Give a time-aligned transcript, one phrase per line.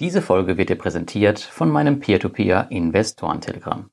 [0.00, 3.90] Diese Folge wird dir präsentiert von meinem Peer-to-Peer-Investoren-Telegramm.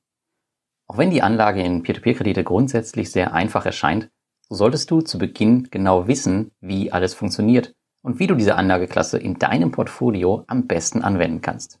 [0.86, 4.08] Auch wenn die Anlage in Peer-to-Peer-Kredite grundsätzlich sehr einfach erscheint,
[4.48, 9.18] so solltest du zu Beginn genau wissen, wie alles funktioniert und wie du diese Anlageklasse
[9.18, 11.78] in deinem Portfolio am besten anwenden kannst.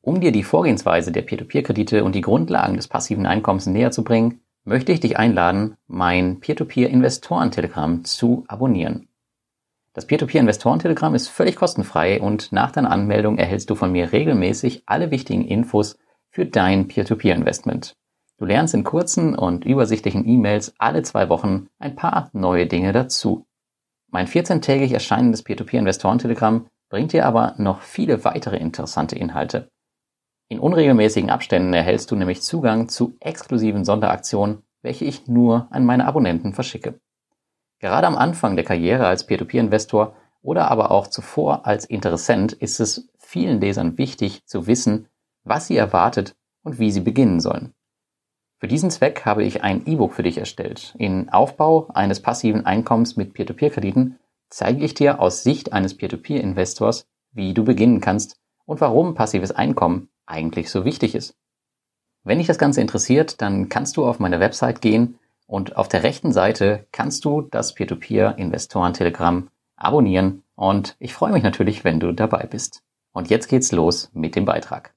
[0.00, 4.40] Um dir die Vorgehensweise der Peer-to-Peer-Kredite und die Grundlagen des passiven Einkommens näher zu bringen,
[4.64, 9.06] möchte ich dich einladen, mein Peer-to-Peer-Investoren-Telegramm zu abonnieren.
[9.94, 15.10] Das Peer-to-Peer-Investoren-Telegramm ist völlig kostenfrei und nach deiner Anmeldung erhältst du von mir regelmäßig alle
[15.10, 15.98] wichtigen Infos
[16.30, 17.94] für dein Peer-to-Peer-Investment.
[18.38, 23.44] Du lernst in kurzen und übersichtlichen E-Mails alle zwei Wochen ein paar neue Dinge dazu.
[24.10, 29.68] Mein 14-tägig erscheinendes Peer-to-Peer-Investoren-Telegramm bringt dir aber noch viele weitere interessante Inhalte.
[30.48, 36.06] In unregelmäßigen Abständen erhältst du nämlich Zugang zu exklusiven Sonderaktionen, welche ich nur an meine
[36.06, 36.98] Abonnenten verschicke.
[37.82, 43.08] Gerade am Anfang der Karriere als Peer-to-Peer-Investor oder aber auch zuvor als Interessent ist es
[43.18, 45.08] vielen Lesern wichtig zu wissen,
[45.42, 47.74] was sie erwartet und wie sie beginnen sollen.
[48.58, 50.94] Für diesen Zweck habe ich ein E-Book für dich erstellt.
[50.96, 54.16] In Aufbau eines passiven Einkommens mit Peer-to-Peer-Krediten
[54.48, 60.08] zeige ich dir aus Sicht eines Peer-to-Peer-Investors, wie du beginnen kannst und warum passives Einkommen
[60.24, 61.34] eigentlich so wichtig ist.
[62.22, 66.02] Wenn dich das Ganze interessiert, dann kannst du auf meine Website gehen und auf der
[66.02, 72.46] rechten Seite kannst du das Peer-to-Peer-Investoren-Telegramm abonnieren und ich freue mich natürlich, wenn du dabei
[72.46, 72.82] bist.
[73.12, 74.94] Und jetzt geht's los mit dem Beitrag.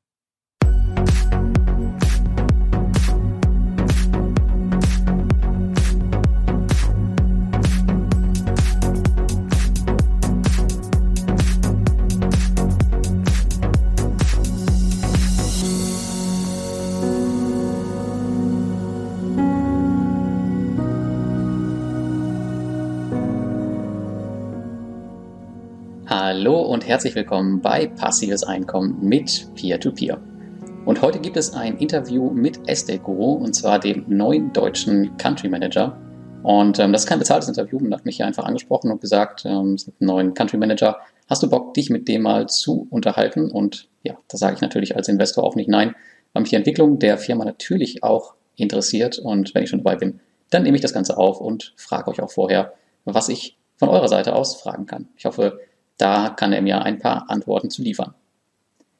[26.46, 30.18] Hallo und herzlich willkommen bei Passives Einkommen mit Peer-to-Peer.
[30.18, 30.86] -Peer.
[30.86, 35.50] Und heute gibt es ein Interview mit Estate Guru und zwar dem neuen deutschen Country
[35.50, 36.00] Manager.
[36.44, 39.44] Und ähm, das ist kein bezahltes Interview, man hat mich hier einfach angesprochen und gesagt,
[39.46, 41.00] ähm, es gibt einen neuen Country Manager.
[41.28, 43.50] Hast du Bock, dich mit dem mal zu unterhalten?
[43.50, 45.96] Und ja, da sage ich natürlich als Investor auch nicht nein,
[46.34, 49.18] weil mich die Entwicklung der Firma natürlich auch interessiert.
[49.18, 50.20] Und wenn ich schon dabei bin,
[50.52, 52.74] dann nehme ich das Ganze auf und frage euch auch vorher,
[53.04, 55.08] was ich von eurer Seite aus fragen kann.
[55.18, 55.60] Ich hoffe,
[55.98, 58.14] da kann er mir ein paar Antworten zu liefern.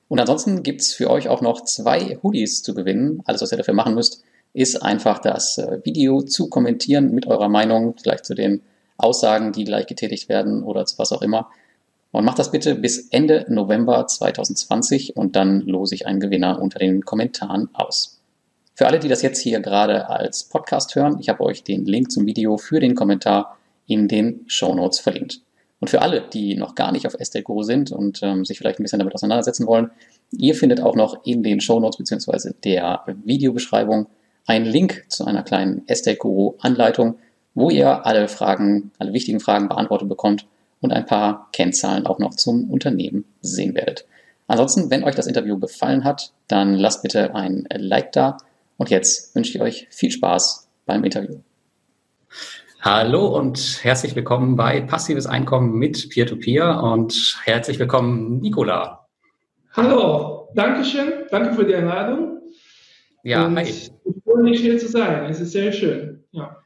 [0.08, 3.22] Und ansonsten gibt's für euch auch noch zwei Hoodies zu gewinnen.
[3.26, 4.24] Alles, was ihr dafür machen müsst,
[4.54, 8.62] ist einfach das äh, Video zu kommentieren mit eurer Meinung, vielleicht zu den
[8.98, 11.50] Aussagen, die gleich getätigt werden oder zu was auch immer.
[12.12, 16.80] Und macht das bitte bis Ende November 2020 und dann lose ich einen Gewinner unter
[16.80, 18.22] den Kommentaren aus.
[18.74, 22.12] Für alle, die das jetzt hier gerade als Podcast hören, ich habe euch den Link
[22.12, 23.58] zum Video für den Kommentar
[23.88, 25.42] in den Show Notes verlinkt.
[25.86, 28.80] Und für alle, die noch gar nicht auf Estate Guru sind und ähm, sich vielleicht
[28.80, 29.92] ein bisschen damit auseinandersetzen wollen,
[30.32, 32.54] ihr findet auch noch in den Show Notes bzw.
[32.64, 34.08] der Videobeschreibung
[34.48, 37.20] einen Link zu einer kleinen Estate Guru Anleitung,
[37.54, 40.48] wo ihr alle Fragen, alle wichtigen Fragen beantwortet bekommt
[40.82, 44.08] und ein paar Kennzahlen auch noch zum Unternehmen sehen werdet.
[44.48, 48.38] Ansonsten, wenn euch das Interview gefallen hat, dann lasst bitte ein Like da.
[48.78, 51.36] Und jetzt wünsche ich euch viel Spaß beim Interview.
[52.86, 59.08] Hallo und herzlich willkommen bei Passives Einkommen mit Peer-to-Peer -Peer und herzlich willkommen, Nicola.
[59.74, 62.42] Hallo, danke schön, danke für die Einladung.
[63.24, 63.64] Ja, und hi.
[63.64, 63.92] Ich
[64.24, 66.26] freue mich hier zu sein, es ist sehr schön.
[66.30, 66.58] Ja.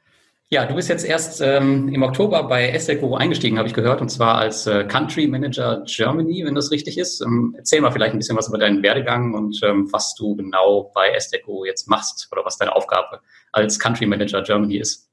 [0.49, 4.09] Ja, du bist jetzt erst ähm, im Oktober bei Estate eingestiegen, habe ich gehört, und
[4.09, 7.21] zwar als äh, Country Manager Germany, wenn das richtig ist.
[7.21, 10.91] Ähm, erzähl mal vielleicht ein bisschen was über deinen Werdegang und ähm, was du genau
[10.93, 13.21] bei Estate jetzt machst oder was deine Aufgabe
[13.53, 15.08] als Country Manager Germany ist.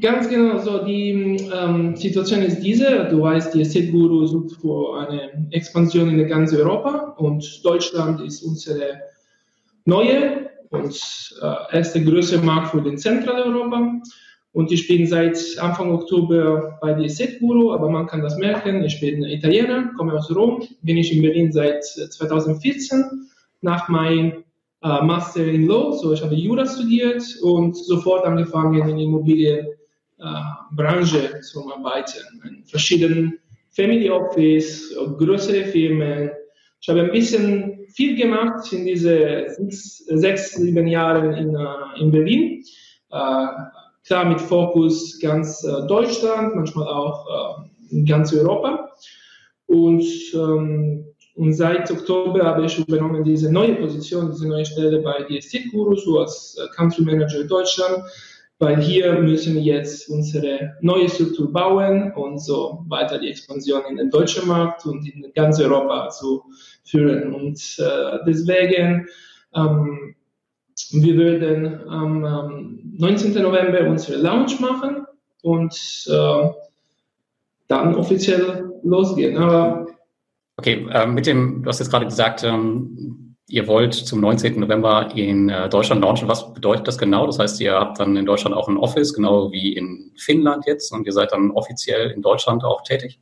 [0.00, 3.08] Ganz genau, so die ähm, Situation ist diese.
[3.10, 8.42] Du weißt, die Estate Guru sucht für eine Expansion in ganz Europa und Deutschland ist
[8.42, 9.02] unsere
[9.84, 14.00] neue und äh, erste größere Markt für den Zentraleuropa.
[14.52, 18.84] Und ich bin seit Anfang Oktober bei der Estate Guru, aber man kann das merken.
[18.84, 23.28] Ich bin Italiener, komme aus Rom, bin ich in Berlin seit 2014.
[23.60, 24.42] Nach meinem
[24.82, 29.81] äh, Master in Law, so ich habe Jura studiert und sofort angefangen in Immobilien äh,
[30.72, 33.38] Branche zu arbeiten, in verschiedenen
[33.70, 36.30] Family Office, größere Firmen.
[36.80, 42.10] Ich habe ein bisschen viel gemacht in diese sechs, sechs sieben Jahren in, äh, in
[42.10, 42.64] Berlin.
[43.10, 43.46] Äh,
[44.04, 47.64] klar mit Fokus ganz Deutschland, manchmal auch
[48.06, 48.90] ganz Europa.
[49.66, 50.04] Und,
[50.34, 51.04] ähm,
[51.36, 55.94] und seit Oktober habe ich übernommen diese neue Position, diese neue Stelle bei DST Guru,
[55.96, 58.02] so als Country Manager Deutschland
[58.62, 63.96] weil hier müssen wir jetzt unsere neue Struktur bauen und so weiter die Expansion in
[63.96, 66.44] den deutschen Markt und in ganz Europa zu
[66.84, 67.34] führen.
[67.34, 69.08] Und äh, deswegen,
[69.52, 70.14] ähm,
[70.92, 73.42] wir würden am ähm, 19.
[73.42, 75.06] November unsere Launch machen
[75.42, 75.74] und
[76.08, 76.50] äh,
[77.66, 79.38] dann offiziell losgehen.
[79.38, 79.88] Aber
[80.56, 83.21] okay, äh, mit dem, du hast jetzt gerade gesagt, ähm,
[83.52, 84.58] ihr wollt zum 19.
[84.58, 86.26] November in äh, Deutschland launchen.
[86.26, 87.26] Was bedeutet das genau?
[87.26, 90.90] Das heißt, ihr habt dann in Deutschland auch ein Office, genau wie in Finnland jetzt,
[90.90, 93.20] und ihr seid dann offiziell in Deutschland auch tätig?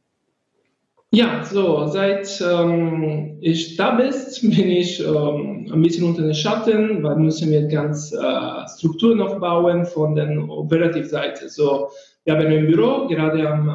[1.11, 7.03] Ja, so, seit ähm, ich da bist, bin ich ähm, ein bisschen unter den Schatten,
[7.03, 11.49] weil müssen wir ganz äh, Strukturen noch bauen von der Operativseite.
[11.49, 11.89] So,
[12.23, 13.73] wir haben ein Büro gerade am äh,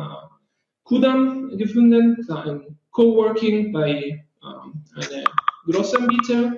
[0.84, 5.35] Kudam gefunden, ein Coworking bei ähm, einer
[5.66, 6.54] Großanbieter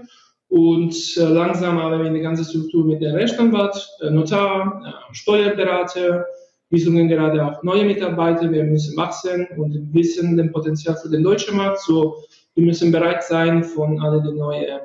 [0.49, 6.25] und äh, langsam haben wir eine ganze Struktur mit dem Rechtsanwalt, äh, Notar, äh, Steuerberater.
[6.69, 8.51] Wir suchen gerade auch neue Mitarbeiter.
[8.51, 11.79] Wir müssen wachsen und wissen den Potenzial für den deutschen Markt.
[11.81, 12.23] So,
[12.55, 14.79] wir müssen bereit sein von all den neuen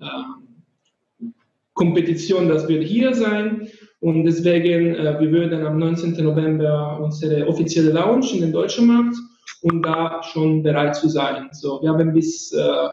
[0.00, 1.26] äh,
[1.74, 3.68] Kompetition, das wird hier sein.
[4.00, 6.24] Und deswegen, äh, wir würden am 19.
[6.24, 9.16] November unsere offizielle Launch in den deutschen Markt
[9.62, 11.48] um da schon bereit zu sein.
[11.52, 12.88] So, wir haben bis äh,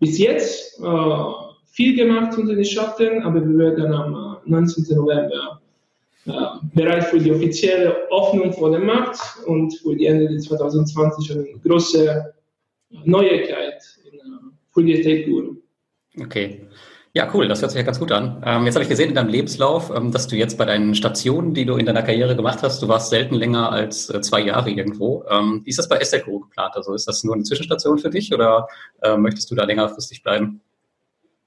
[0.00, 1.24] bis jetzt äh,
[1.66, 4.84] viel gemacht unter den Schatten, aber wir werden am 19.
[4.84, 5.60] Äh, November
[6.26, 6.32] äh,
[6.74, 12.34] bereit für die offizielle Öffnung vor dem Markt und für die Ende 2020 eine große
[13.04, 14.22] Neuigkeit in, äh,
[14.72, 15.56] für die Estate Guru.
[16.20, 16.60] Okay.
[17.16, 18.42] Ja, cool, das hört sich ja ganz gut an.
[18.44, 21.54] Ähm, jetzt habe ich gesehen in deinem Lebenslauf, ähm, dass du jetzt bei deinen Stationen,
[21.54, 24.68] die du in deiner Karriere gemacht hast, du warst selten länger als äh, zwei Jahre
[24.68, 25.24] irgendwo.
[25.30, 26.72] Ähm, wie ist das bei Esteco geplant?
[26.74, 28.66] Also ist das nur eine Zwischenstation für dich oder
[29.00, 30.60] äh, möchtest du da längerfristig bleiben?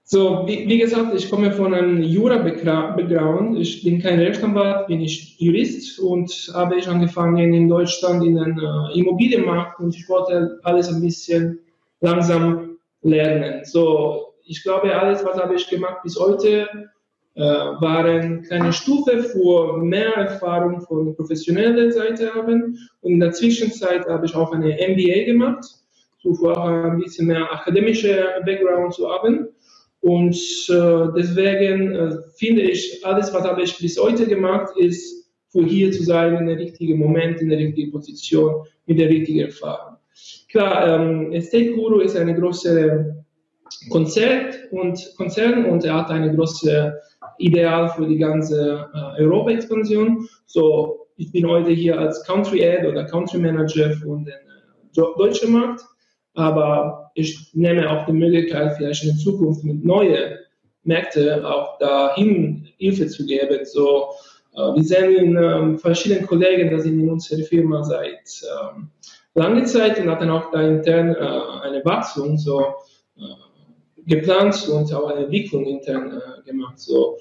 [0.06, 3.60] So, wie, wie gesagt, ich komme von einem Jura-Background.
[3.60, 8.58] Ich bin kein Rechtsanwalt, bin ich Jurist und habe ich angefangen in Deutschland in den
[8.58, 11.60] äh, Immobilienmarkt und ich wollte alles ein bisschen
[12.00, 13.66] langsam lernen.
[13.66, 16.68] So, ich glaube, alles, was habe ich gemacht bis heute,
[17.36, 22.78] äh, waren kleine Stufe für mehr Erfahrung von professioneller Seite haben.
[23.02, 25.64] Und in der Zwischenzeit habe ich auch eine MBA gemacht,
[26.24, 29.50] so auch ein bisschen mehr akademische Background zu haben.
[30.00, 30.36] Und
[30.70, 35.92] äh, deswegen äh, finde ich, alles, was habe ich bis heute gemacht, ist für hier
[35.92, 39.98] zu sein, in der richtigen Moment, in der richtigen Position, mit der richtigen Erfahrung.
[40.50, 43.17] Klar, ähm, Estate Guru ist eine große
[43.90, 47.00] Konzert und Konzern und er hat eine große
[47.38, 50.28] Ideal für die ganze äh, Europa-Expansion.
[50.46, 55.54] So, ich bin heute hier als Country Ad oder Country Manager von den äh, deutschen
[55.54, 55.82] Markt,
[56.34, 60.38] aber ich nehme auch die Möglichkeit, vielleicht in Zukunft mit neuen
[60.84, 63.66] Märkten auch dahin Hilfe zu geben.
[63.66, 64.12] So,
[64.56, 68.42] äh, wir sehen ähm, verschiedene Kollegen, die sind in unserer Firma seit
[68.76, 68.90] ähm,
[69.34, 72.38] langer Zeit und hatten auch da intern äh, eine Wachstum.
[72.38, 72.62] So,
[73.18, 73.47] äh,
[74.08, 76.80] geplant und auch eine Entwicklung intern äh, gemacht.
[76.80, 77.18] So,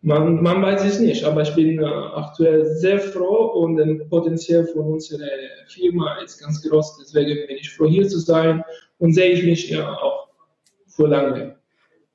[0.00, 4.66] man, man weiß es nicht, aber ich bin äh, aktuell sehr froh und das Potenzial
[4.66, 5.28] von unserer
[5.68, 6.98] Firma ist ganz groß.
[7.00, 8.64] Deswegen bin ich froh, hier zu sein
[8.98, 10.28] und sehe ich mich ja auch
[10.86, 11.61] für lange.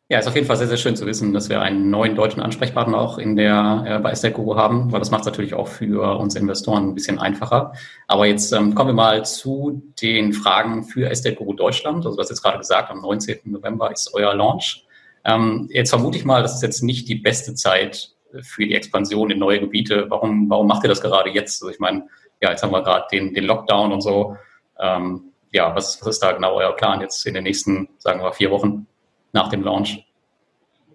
[0.10, 2.42] Ja, ist auf jeden Fall sehr, sehr schön zu wissen, dass wir einen neuen deutschen
[2.42, 6.18] Ansprechpartner auch in der, äh, bei Guru haben, weil das macht es natürlich auch für
[6.18, 7.74] uns Investoren ein bisschen einfacher.
[8.08, 12.06] Aber jetzt ähm, kommen wir mal zu den Fragen für Guru Deutschland.
[12.06, 13.40] Also du hast jetzt gerade gesagt, am 19.
[13.52, 14.86] November ist euer Launch.
[15.26, 19.30] Ähm, jetzt vermute ich mal, das ist jetzt nicht die beste Zeit für die Expansion
[19.30, 20.06] in neue Gebiete.
[20.08, 21.62] Warum, warum macht ihr das gerade jetzt?
[21.62, 22.08] Also ich meine,
[22.42, 24.38] ja, jetzt haben wir gerade den, den Lockdown und so.
[24.80, 28.32] Ähm, ja, was, was ist da genau euer Plan jetzt in den nächsten, sagen wir,
[28.32, 28.88] vier Wochen?
[29.34, 30.04] Nach dem Launch?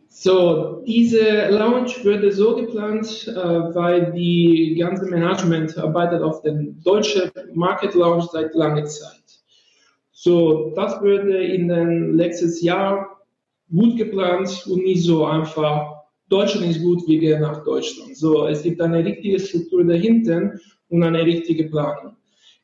[0.08, 3.34] So, diese Launch würde so geplant, äh,
[3.74, 9.22] weil die ganze Management arbeitet auf dem deutschen Market Launch seit langer Zeit.
[10.12, 13.20] So, das würde in den letzten Jahr
[13.74, 15.94] gut geplant und nicht so einfach.
[16.28, 18.16] Deutschland ist gut, wir gehen nach Deutschland.
[18.16, 20.52] So, es gibt eine richtige Struktur dahinter
[20.88, 22.16] und eine richtige Planung.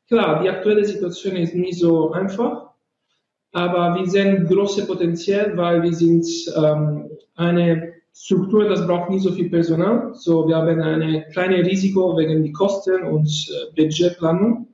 [0.07, 2.68] Klar, die aktuelle Situation ist nicht so einfach,
[3.51, 6.25] aber wir sehen große Potenzial, weil wir sind
[6.55, 10.11] ähm, eine Struktur, das braucht nicht so viel Personal.
[10.13, 14.67] So, wir haben eine kleine Risiko wegen die Kosten und äh, Budgetplanung.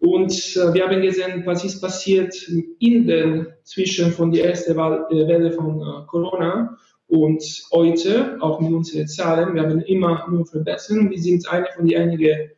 [0.00, 2.34] Und äh, wir haben gesehen, was ist passiert
[2.80, 7.42] in den zwischen von der ersten äh, Welle von äh, Corona und
[7.72, 9.54] heute, auch mit unseren Zahlen.
[9.54, 11.10] Wir haben immer nur verbessert.
[11.10, 12.50] Wir sind eine von den einigen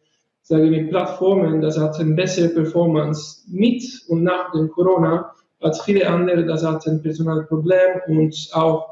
[0.45, 6.45] sagen wir, Plattformen, das hatten bessere Performance mit und nach dem Corona als viele andere,
[6.45, 8.91] das hatten Personalproblem und auch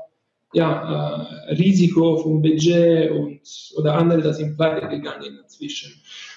[0.54, 3.40] ja, äh, Risiko vom Budget und,
[3.76, 5.92] oder andere, das sind pleite gegangen inzwischen.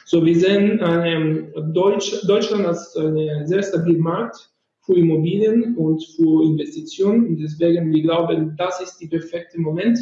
[0.06, 4.50] So, wir sehen ähm, Deutsch, Deutschland als einen sehr stabilen Markt
[4.82, 7.28] für Immobilien und für Investitionen.
[7.28, 9.98] Und deswegen, wir glauben, das ist der perfekte Moment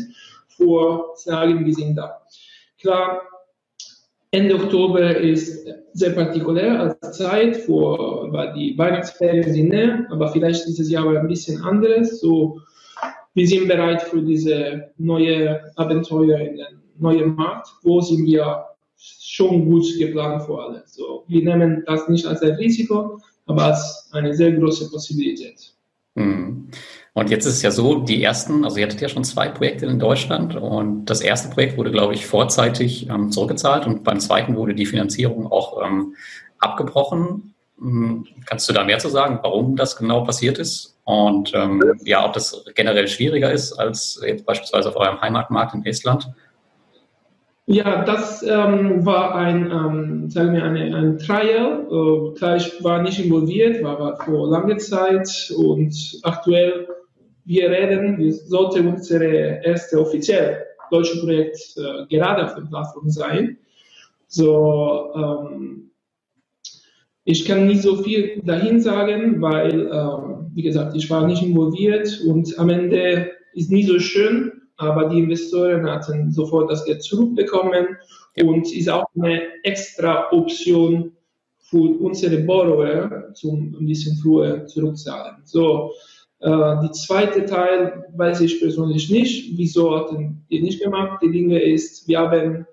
[0.48, 2.22] für sagen, wir sind da.
[2.80, 3.22] Klar,
[4.34, 10.66] Ende Oktober ist sehr partikulär als Zeit, vor, weil die Weihnachtsferien sind näher, aber vielleicht
[10.68, 12.20] dieses Jahr ein bisschen anderes.
[12.20, 12.60] So,
[13.36, 17.68] wir sind bereit für diese neue Abenteuer in den neuen Markt.
[17.84, 18.66] Wo sind wir
[18.98, 20.84] schon gut geplant für alle?
[20.88, 25.76] So, wir nehmen das nicht als ein Risiko, aber als eine sehr große Possibilität.
[26.16, 26.70] Mhm.
[27.14, 29.86] Und jetzt ist es ja so, die ersten, also ihr hattet ja schon zwei Projekte
[29.86, 34.56] in Deutschland und das erste Projekt wurde, glaube ich, vorzeitig ähm, zurückgezahlt und beim zweiten
[34.56, 36.16] wurde die Finanzierung auch ähm,
[36.58, 37.54] abgebrochen.
[37.78, 38.26] Mhm.
[38.48, 42.34] Kannst du da mehr zu sagen, warum das genau passiert ist und ähm, ja, ob
[42.34, 46.32] das generell schwieriger ist als jetzt beispielsweise auf eurem Heimatmarkt in Estland?
[47.66, 51.88] Ja, das ähm, war ein, ähm, sagen wir, eine, ein Trial.
[51.90, 56.90] Äh, klar, ich war nicht involviert, war, war vor langer Zeit und aktuell,
[57.46, 63.58] wir reden, wir sollte unsere erste offizielle deutsche Projekt äh, gerade auf der Plattform sein.
[64.28, 65.92] So, ähm,
[67.24, 72.22] ich kann nicht so viel dahin sagen, weil, äh, wie gesagt, ich war nicht involviert
[72.28, 77.98] und am Ende ist nie so schön, aber die Investoren hatten sofort das Geld zurückbekommen
[78.36, 78.46] ja.
[78.46, 81.12] und ist auch eine extra Option
[81.60, 85.38] für unsere Borrower zum ein bisschen früher zurückzahlen.
[85.46, 85.92] So,
[86.40, 89.58] äh, die zweite Teil weiß ich persönlich nicht.
[89.58, 91.22] Wieso hatten die nicht gemacht?
[91.24, 92.68] Die Dinge ist, wir haben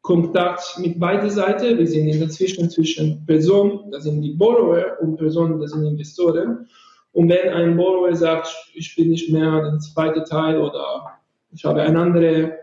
[0.00, 1.78] Kontakt mit beiden Seiten.
[1.78, 5.84] Wir sind in der Zwischen zwischen Personen, das sind die Borrower, und Personen, das sind
[5.84, 6.66] Investoren.
[7.12, 11.13] Und wenn ein Borrower sagt, ich bin nicht mehr der zweite Teil oder
[11.54, 12.58] ich habe eine andere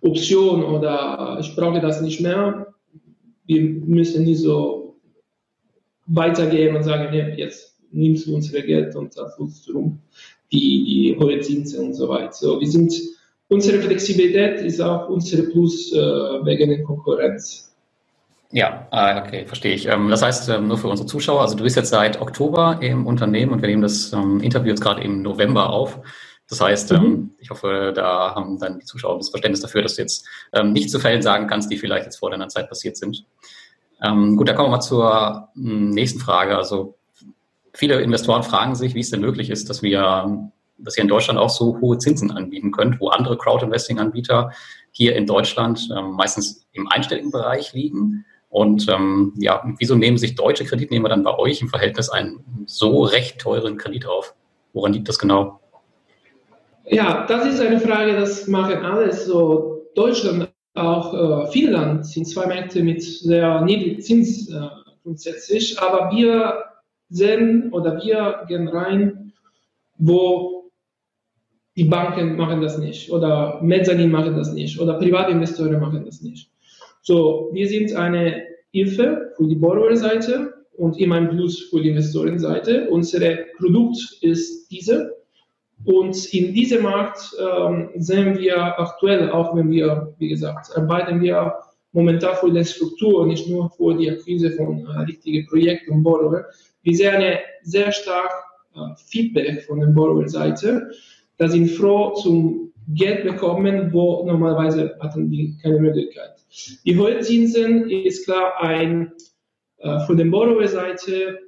[0.00, 2.74] Option oder ich brauche das nicht mehr.
[3.46, 4.96] Wir müssen nicht so
[6.06, 9.38] weitergehen und sagen, nee, jetzt nimmst du unser Geld und zahlst
[9.72, 10.00] rum
[10.52, 12.32] die, die hohe Zinsen und so weiter.
[12.32, 12.92] So, wir sind,
[13.48, 17.74] unsere Flexibilität ist auch unsere Plus äh, wegen der Konkurrenz.
[18.50, 19.86] Ja, ah, okay, verstehe ich.
[19.86, 23.06] Ähm, das heißt, ähm, nur für unsere Zuschauer, also du bist jetzt seit Oktober im
[23.06, 26.00] Unternehmen und wir nehmen das ähm, Interview jetzt gerade im November auf.
[26.48, 27.30] Das heißt, ähm, mhm.
[27.38, 30.90] ich hoffe, da haben dann die Zuschauer das Verständnis dafür, dass du jetzt ähm, nicht
[30.90, 33.26] zu Fällen sagen kannst, die vielleicht jetzt vor deiner Zeit passiert sind.
[34.02, 36.56] Ähm, gut, da kommen wir mal zur hm, nächsten Frage.
[36.56, 36.96] Also
[37.74, 41.38] viele Investoren fragen sich, wie es denn möglich ist, dass wir, dass ihr in Deutschland
[41.38, 44.52] auch so hohe Zinsen anbieten könnt, wo andere Crowd-Investing-Anbieter
[44.90, 48.24] hier in Deutschland meistens im einstelligen Bereich liegen.
[48.48, 48.86] Und
[49.36, 53.76] ja, wieso nehmen sich deutsche Kreditnehmer dann bei euch im Verhältnis einen so recht teuren
[53.76, 54.34] Kredit auf?
[54.72, 55.60] Woran liegt das genau?
[56.90, 59.86] Ja, das ist eine Frage, das machen alles so.
[59.94, 64.60] Deutschland, auch äh, Finnland sind zwei Märkte mit sehr niedrigen Zins äh,
[65.02, 66.64] grundsätzlich, aber wir
[67.10, 69.32] sehen oder wir gehen rein,
[69.96, 70.70] wo
[71.76, 76.50] die Banken machen das nicht oder Mezzanin machen das nicht oder Privatinvestoren machen das nicht.
[77.02, 82.88] So, wir sind eine Hilfe für die Borrowerseite und immer ein Plus für die Investorenseite.
[82.90, 83.20] Unser
[83.58, 85.18] Produkt ist diese
[85.84, 91.54] und in diesem Markt ähm, sehen wir aktuell, auch wenn wir, wie gesagt, arbeiten wir
[91.92, 96.44] momentan für die Struktur, nicht nur für die Akquise von äh, richtigen Projekten und Borrower.
[96.82, 98.30] Wir sehen eine sehr stark
[98.74, 100.90] äh, Feedback von der Borrower-Seite,
[101.38, 106.36] dass sie froh zum Geld bekommen, wo normalerweise hatten die keine Möglichkeit.
[106.84, 109.12] Die hohen Zinsen ist klar ein
[109.78, 111.38] äh, von der Borrower-Seite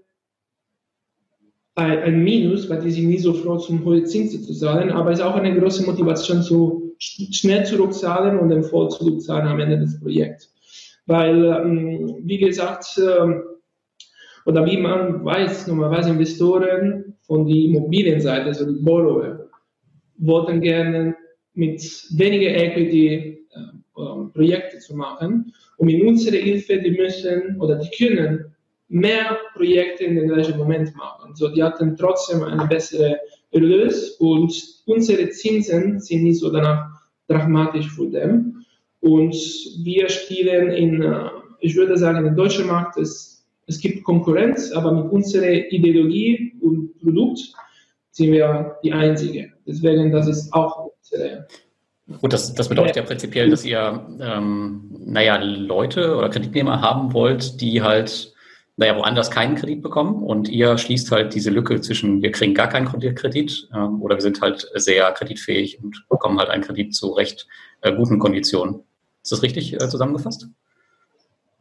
[1.81, 5.19] ein Minus, weil die sind nie so froh, zum hohe Zinsen zu zahlen, aber es
[5.19, 9.99] ist auch eine große Motivation, zu schnell zurückzahlen und dann voll zurückzahlen am Ende des
[10.01, 10.53] Projekts.
[11.07, 13.43] Weil, ähm, wie gesagt, ähm,
[14.47, 19.49] oder wie man weiß, normalerweise Investoren von der Immobilienseite, also die Borrower,
[20.19, 21.17] wollten gerne
[21.55, 21.81] mit
[22.17, 25.53] weniger Equity äh, Projekte zu machen.
[25.77, 28.50] Und mit unserer Hilfe, die müssen oder die können
[28.91, 31.35] mehr Projekte in den gleichen Moment machen.
[31.35, 33.19] So, die hatten trotzdem eine bessere
[33.53, 34.53] Erlös und
[34.87, 36.91] unsere Zinsen sind nicht so danach
[37.29, 38.65] dramatisch für them.
[39.01, 39.35] Und
[39.85, 41.31] wir spielen in, äh,
[41.61, 46.99] ich würde sagen, im deutschen Markt, es, es gibt Konkurrenz, aber mit unserer Ideologie und
[47.01, 47.41] Produkt
[48.11, 49.53] sind wir die Einzige.
[49.67, 51.47] Deswegen, das ist auch unsere
[52.21, 57.61] Gut, das, das bedeutet ja prinzipiell, dass ihr, ähm, naja, Leute oder Kreditnehmer haben wollt,
[57.61, 58.35] die halt
[58.81, 62.67] naja, woanders keinen Kredit bekommen und ihr schließt halt diese Lücke zwischen, wir kriegen gar
[62.67, 67.11] keinen Kredit ähm, oder wir sind halt sehr kreditfähig und bekommen halt einen Kredit zu
[67.11, 67.47] recht
[67.83, 68.77] äh, guten Konditionen.
[69.23, 70.49] Ist das richtig äh, zusammengefasst?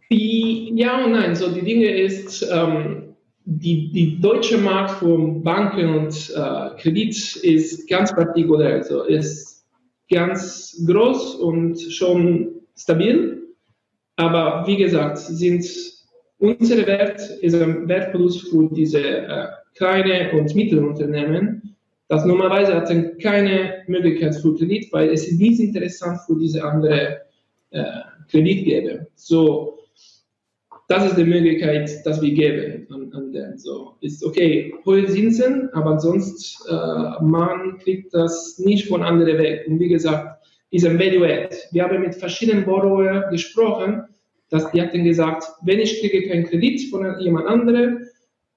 [0.10, 1.36] Die, ja und nein.
[1.36, 7.90] So die Dinge ist, ähm, die, die deutsche Markt von Banken und äh, Kredit ist
[7.90, 8.76] ganz partikulär.
[8.76, 9.66] Also ist
[10.10, 13.44] ganz groß und schon stabil.
[14.16, 15.66] Aber wie gesagt, sind
[16.40, 21.76] unsere Wert ist ein Wertverlust für diese äh, kleine und mittleren Unternehmen.
[22.08, 22.90] Das normalerweise hat
[23.22, 27.22] keine Möglichkeit für Kredit, weil es ist nicht interessant für diese andere
[27.72, 27.84] äh,
[28.30, 29.06] Kreditgeber.
[29.16, 29.80] So,
[30.88, 33.58] das ist die Möglichkeit, dass wir geben an, an den.
[33.60, 39.66] So ist okay, hohe Zinsen, aber sonst äh, man kriegt das nicht von anderen weg.
[39.68, 40.40] Und wie gesagt,
[40.72, 41.56] ist ein Value Add.
[41.72, 44.04] Wir haben mit verschiedenen Borrower gesprochen,
[44.50, 48.06] dass die hatten gesagt, wenn ich kriege keinen Kredit von jemand anderem,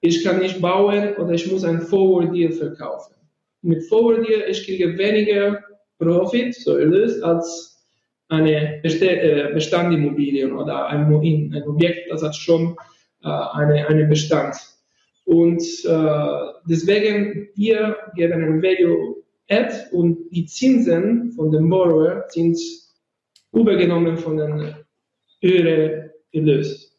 [0.01, 3.15] ich kann nicht bauen oder ich muss ein Forward Deal verkaufen.
[3.61, 5.63] Mit Forward Deal ich kriege weniger
[5.97, 7.73] Profit, so Erlös, als
[8.27, 12.75] eine äh, Bestandimmobilien oder ein, Objekt, das hat schon
[13.23, 14.55] äh, eine, eine Bestand.
[15.25, 22.57] Und äh, deswegen, wir geben ein Value Add und die Zinsen von dem Borrower sind
[23.53, 24.82] übergenommen von den
[25.43, 26.97] höheren Erlös.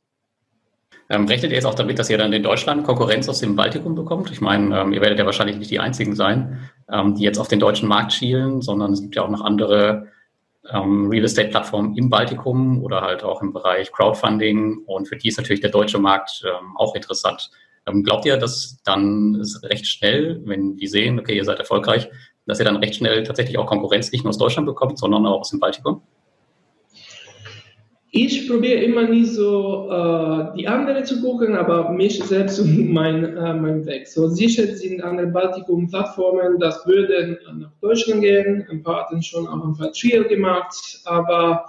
[1.10, 3.94] Ähm, rechnet ihr jetzt auch damit, dass ihr dann in Deutschland Konkurrenz aus dem Baltikum
[3.94, 4.30] bekommt?
[4.30, 7.48] Ich meine, ähm, ihr werdet ja wahrscheinlich nicht die Einzigen sein, ähm, die jetzt auf
[7.48, 10.08] den deutschen Markt schielen, sondern es gibt ja auch noch andere
[10.72, 14.84] ähm, Real Estate Plattformen im Baltikum oder halt auch im Bereich Crowdfunding.
[14.86, 17.50] Und für die ist natürlich der deutsche Markt ähm, auch interessant.
[17.86, 22.08] Ähm, glaubt ihr, dass dann recht schnell, wenn die sehen, okay, ihr seid erfolgreich,
[22.46, 25.40] dass ihr dann recht schnell tatsächlich auch Konkurrenz nicht nur aus Deutschland bekommt, sondern auch
[25.40, 26.02] aus dem Baltikum?
[28.16, 33.24] Ich probiere immer nicht so äh, die anderen zu gucken, aber mich selbst und mein,
[33.36, 34.06] äh, mein Weg.
[34.06, 38.64] So sicher sind andere Baltikum-Plattformen, das würden nach Deutschland gehen.
[38.70, 41.66] Ein paar hatten schon auch ein paar Trial gemacht, aber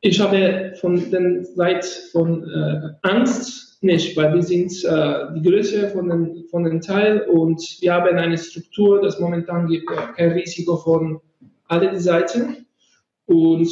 [0.00, 5.90] ich habe von den Seite von äh, Angst nicht, weil wir sind äh, die Größe
[5.90, 10.78] von den, von den Teil und wir haben eine Struktur, das momentan gibt kein Risiko
[10.78, 11.20] von
[11.68, 12.64] alle die Seiten
[13.26, 13.68] und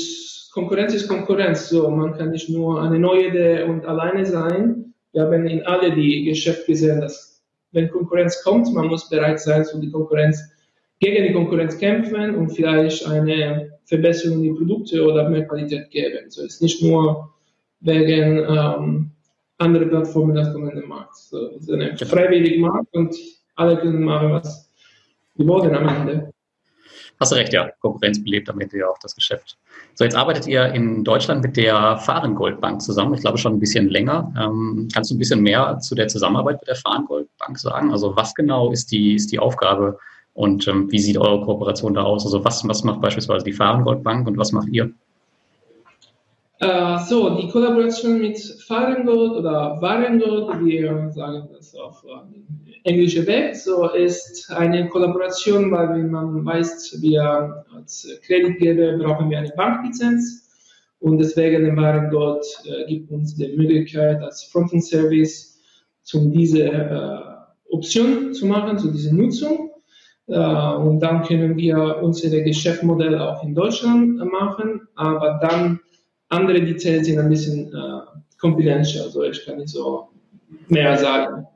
[0.52, 1.68] Konkurrenz ist Konkurrenz.
[1.68, 4.94] So, man kann nicht nur eine neue Idee und alleine sein.
[5.12, 9.64] Wir haben in alle die Geschäfte gesehen, dass wenn Konkurrenz kommt, man muss bereit sein,
[9.64, 10.40] so die Konkurrenz
[11.00, 16.30] gegen die Konkurrenz kämpfen und vielleicht eine Verbesserung in die Produkte oder mehr Qualität geben.
[16.30, 17.30] So ist nicht nur
[17.80, 19.10] wegen ähm,
[19.58, 21.16] andere Plattformen das kommen in den Markt.
[21.16, 23.14] So, es ist ein freiwilliger Markt und
[23.56, 24.70] alle können machen, was
[25.36, 26.31] sie wollen am Ende.
[27.22, 27.70] Hast du recht, ja.
[27.78, 29.56] Konkurrenz belebt am Ende ja auch das Geschäft.
[29.94, 33.14] So, jetzt arbeitet ihr in Deutschland mit der Fahrengoldbank zusammen.
[33.14, 34.34] Ich glaube schon ein bisschen länger.
[34.36, 37.92] Ähm, kannst du ein bisschen mehr zu der Zusammenarbeit mit der Fahrengoldbank sagen?
[37.92, 40.00] Also was genau ist die, ist die Aufgabe
[40.34, 42.24] und ähm, wie sieht eure Kooperation da aus?
[42.24, 44.90] Also was, was macht beispielsweise die Fahrengoldbank und was macht ihr?
[46.60, 52.22] Uh, so, die Kollaboration mit Fahrengold oder Warengold, wir sagen das auf uh,
[52.84, 59.52] englische Weg, so ist eine Kollaboration, weil man weiß, wir als Kreditgeber brauchen wir eine
[59.56, 60.42] Banklizenz
[60.98, 65.60] und deswegen der Warengold äh, gibt uns die Möglichkeit als Frontend Service
[66.02, 67.18] zu diese äh,
[67.70, 69.70] Option zu machen, zu dieser Nutzung.
[70.28, 75.80] Äh, und dann können wir unsere Geschäftsmodelle auch in Deutschland machen, aber dann
[76.28, 78.00] andere Details sind ein bisschen äh,
[78.40, 80.08] confidential, also ich kann nicht so
[80.68, 81.46] mehr sagen.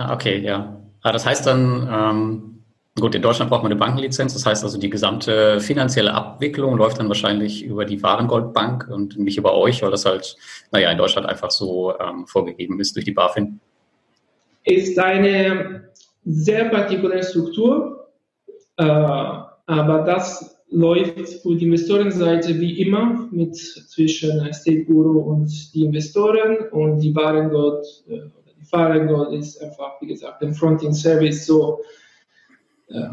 [0.00, 0.80] Ah, okay, ja.
[1.02, 2.62] Ah, das heißt dann, ähm,
[2.98, 4.32] gut, in Deutschland braucht man eine Bankenlizenz.
[4.32, 9.36] Das heißt also, die gesamte finanzielle Abwicklung läuft dann wahrscheinlich über die Warengoldbank und nicht
[9.36, 10.36] über euch, weil das halt,
[10.72, 13.60] naja, in Deutschland einfach so ähm, vorgegeben ist durch die BaFin.
[14.64, 15.90] Ist eine
[16.24, 18.08] sehr partikuläre Struktur,
[18.78, 25.84] äh, aber das läuft für die Investorenseite wie immer mit zwischen State Guru und die
[25.84, 27.84] Investoren und die Warengold
[28.70, 31.80] Fahrengott ist einfach, wie gesagt, ein Fronting-Service so.
[32.88, 33.10] Äh,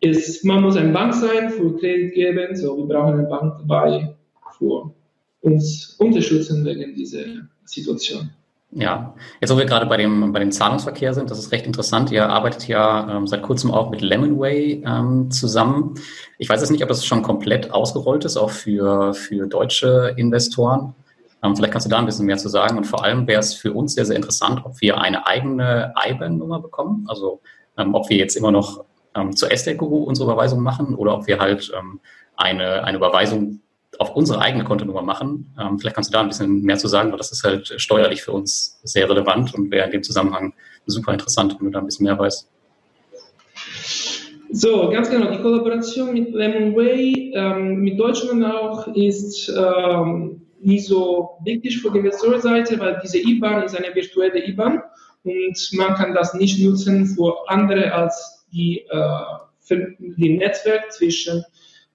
[0.00, 4.16] ist, man muss eine Bank sein für Kredit geben, so wir brauchen eine Bank dabei
[4.58, 4.92] für
[5.40, 7.24] uns unterstützen wegen dieser
[7.64, 8.30] Situation.
[8.70, 12.10] Ja, jetzt wo wir gerade bei dem, bei dem Zahlungsverkehr sind, das ist recht interessant.
[12.10, 15.94] Ihr arbeitet ja ähm, seit kurzem auch mit Lemonway ähm, zusammen.
[16.36, 20.94] Ich weiß jetzt nicht, ob das schon komplett ausgerollt ist, auch für, für deutsche Investoren.
[21.42, 22.76] Ähm, vielleicht kannst du da ein bisschen mehr zu sagen.
[22.76, 26.60] Und vor allem wäre es für uns sehr, sehr interessant, ob wir eine eigene IBAN-Nummer
[26.60, 27.06] bekommen.
[27.08, 27.40] Also
[27.76, 31.26] ähm, ob wir jetzt immer noch ähm, zur Estate Guru unsere Überweisung machen oder ob
[31.26, 31.72] wir halt
[32.36, 33.60] eine, eine Überweisung
[33.98, 35.52] auf unsere eigene Kontonummer machen.
[35.78, 38.30] Vielleicht kannst du da ein bisschen mehr zu sagen, weil das ist halt steuerlich für
[38.30, 40.54] uns sehr relevant und wäre in dem Zusammenhang
[40.86, 42.48] super interessant, wenn du da ein bisschen mehr weißt.
[44.50, 45.30] So, ganz genau.
[45.30, 51.98] Die Kollaboration mit Lemonway, ähm, mit Deutschland auch, ist ähm, nicht so wichtig für die
[51.98, 54.82] Investorenseite, weil diese IBAN ist eine virtuelle IBAN
[55.24, 59.78] und man kann das nicht nutzen für andere als die, äh,
[60.16, 61.44] die Netzwerk zwischen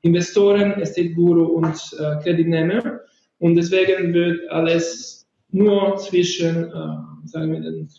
[0.02, 3.00] Investoren, Estate Guru und äh, Kreditnehmer.
[3.40, 7.90] Und deswegen wird alles nur zwischen, äh, sagen wir, den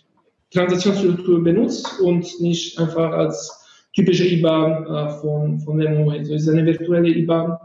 [0.52, 6.18] Transaktionsstruktur benutzt und nicht einfach als typische IBAN äh, von, von Lemonway.
[6.18, 7.56] Also es ist eine virtuelle IBAN,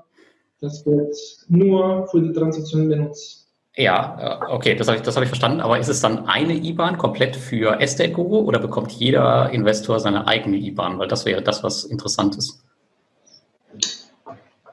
[0.62, 1.15] das wird
[1.48, 3.48] nur für die Transaktion benutzt.
[3.76, 5.62] Ja, äh, okay, das habe ich, hab ich verstanden.
[5.62, 10.28] Aber ist es dann eine IBAN komplett für Estate Guru oder bekommt jeder Investor seine
[10.28, 11.00] eigene IBAN?
[11.00, 12.63] Weil das wäre das, was interessant ist.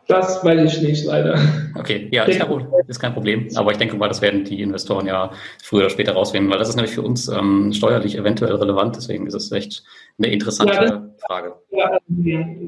[0.08, 1.36] Das weiß ich nicht, leider.
[1.74, 3.48] Okay, ja, ist kein, ist kein, Problem.
[3.56, 6.68] Aber ich denke mal, das werden die Investoren ja früher oder später rausfinden, weil das
[6.68, 8.94] ist nämlich für uns ähm, steuerlich eventuell relevant.
[8.94, 9.82] Deswegen ist es echt
[10.18, 11.54] eine interessante ja, das, Frage.
[11.70, 11.98] Ja,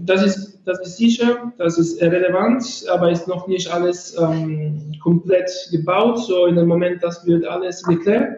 [0.03, 5.51] das ist, das ist sicher, das ist relevant, aber ist noch nicht alles ähm, komplett
[5.71, 6.19] gebaut.
[6.19, 8.37] So in dem Moment, das wird alles geklärt.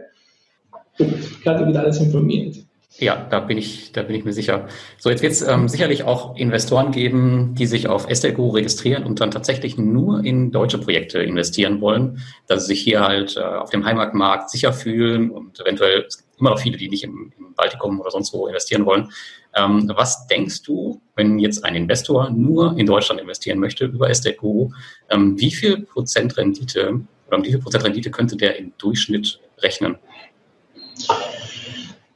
[1.42, 2.56] Gerade wird alles informiert.
[2.98, 4.68] Ja, da bin ich, da bin ich mir sicher.
[4.98, 9.20] So, jetzt wird es ähm, sicherlich auch Investoren geben, die sich auf SLGO registrieren und
[9.20, 13.70] dann tatsächlich nur in deutsche Projekte investieren wollen, dass sie sich hier halt äh, auf
[13.70, 18.10] dem Heimatmarkt sicher fühlen und eventuell immer noch viele, die nicht im, im Baltikum oder
[18.10, 19.12] sonst wo investieren wollen.
[19.54, 24.72] Ähm, was denkst du, wenn jetzt ein Investor nur in Deutschland investieren möchte über SDGO,
[25.10, 29.40] ähm, wie viel Prozent Rendite oder um wie viel Prozent Rendite könnte der im Durchschnitt
[29.58, 29.96] rechnen?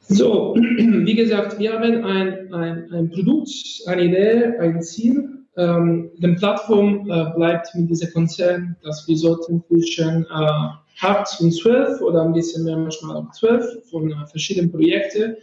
[0.07, 3.49] So, wie gesagt, wir haben ein, ein, ein Produkt,
[3.87, 5.29] eine Idee, ein Ziel.
[5.57, 10.69] Ähm, die Plattform äh, bleibt mit diesem Konzern, dass wir sollten zwischen äh,
[11.01, 15.37] 8 und 12 oder ein bisschen mehr, manchmal auch 12 von äh, verschiedenen Projekten.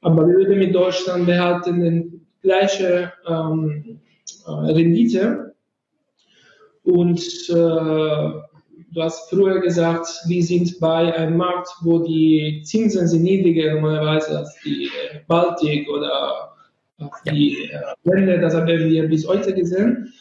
[0.00, 4.00] Aber wir würden mit Deutschland behalten die gleiche ähm,
[4.46, 5.54] äh, Rendite.
[6.82, 8.30] Und äh,
[8.92, 14.38] du hast früher gesagt, wir sind bei einem Markt, wo die Zinsen sind niedriger normalerweise
[14.38, 16.54] als die äh, Baltik oder
[17.30, 17.80] die ja.
[17.80, 20.12] Äh, Länder, das haben wir bis heute gesehen.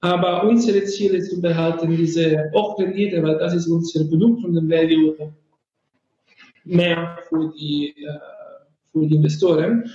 [0.00, 4.68] Aber unser Ziel ist zu behalten diese Hochrendite, weil das ist unser Produkt und den
[4.68, 5.32] Value
[6.64, 8.18] mehr für die, äh,
[8.92, 9.90] für die Investoren.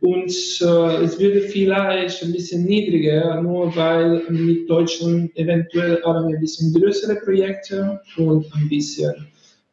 [0.00, 0.30] Und
[0.62, 6.40] äh, es würde vielleicht ein bisschen niedriger, nur weil mit Deutschland eventuell haben wir ein
[6.40, 9.12] bisschen größere Projekte und ein bisschen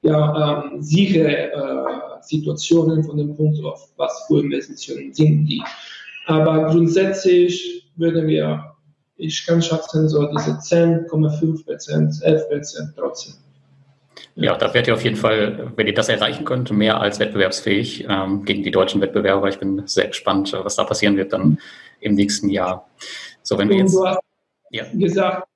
[0.01, 5.63] ja, ähm, sichere äh, Situationen von dem Punkt auf, was für Investitionen sind die.
[6.25, 8.75] Aber grundsätzlich würden wir,
[9.15, 13.35] ich kann schätzen, so diese 10,5 Prozent, 11 Prozent trotzdem.
[14.39, 18.05] Ja, da werdet ihr auf jeden Fall, wenn ihr das erreichen könnt, mehr als wettbewerbsfähig
[18.07, 19.49] ähm, gegen die deutschen Wettbewerber.
[19.49, 21.57] Ich bin sehr gespannt, was da passieren wird dann
[21.99, 22.87] im nächsten Jahr.
[23.41, 24.19] So, wenn wir jetzt, du hast
[24.69, 24.85] ja.
[24.93, 25.47] gesagt,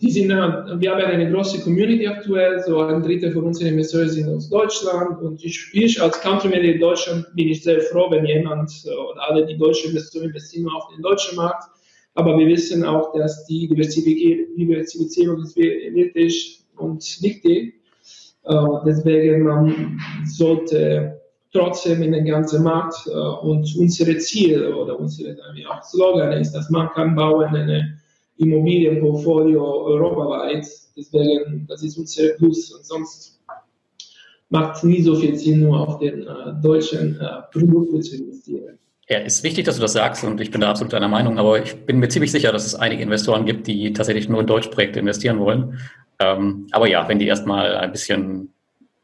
[0.00, 4.28] die sind, wir haben eine große Community aktuell, so ein Drittel von unseren Investoren sind
[4.28, 8.26] aus Deutschland und ich, ich als Country Manager in Deutschland bin ich sehr froh, wenn
[8.26, 11.70] jemand oder alle die deutschen Investoren investieren auf den deutschen Markt.
[12.14, 17.83] Aber wir wissen auch, dass die Diversifizierung ist wirklich und wichtig.
[18.44, 21.20] Äh, deswegen man sollte
[21.52, 26.68] trotzdem in den ganzen Markt äh, und unsere Ziel oder unsere ja, Slogan ist, dass
[26.70, 27.98] man kann bauen eine
[28.36, 30.66] Immobilienportfolio europaweit.
[30.96, 33.40] Deswegen, das ist unser Plus und sonst
[34.50, 38.78] macht es nie so viel Sinn, nur auf den äh, deutschen äh, Produkten zu investieren.
[39.08, 41.62] Ja, ist wichtig, dass du das sagst und ich bin da absolut deiner Meinung, aber
[41.62, 44.98] ich bin mir ziemlich sicher, dass es einige Investoren gibt, die tatsächlich nur in Deutschprojekte
[44.98, 45.78] investieren wollen
[46.20, 48.52] ähm, aber ja, wenn die erstmal ein bisschen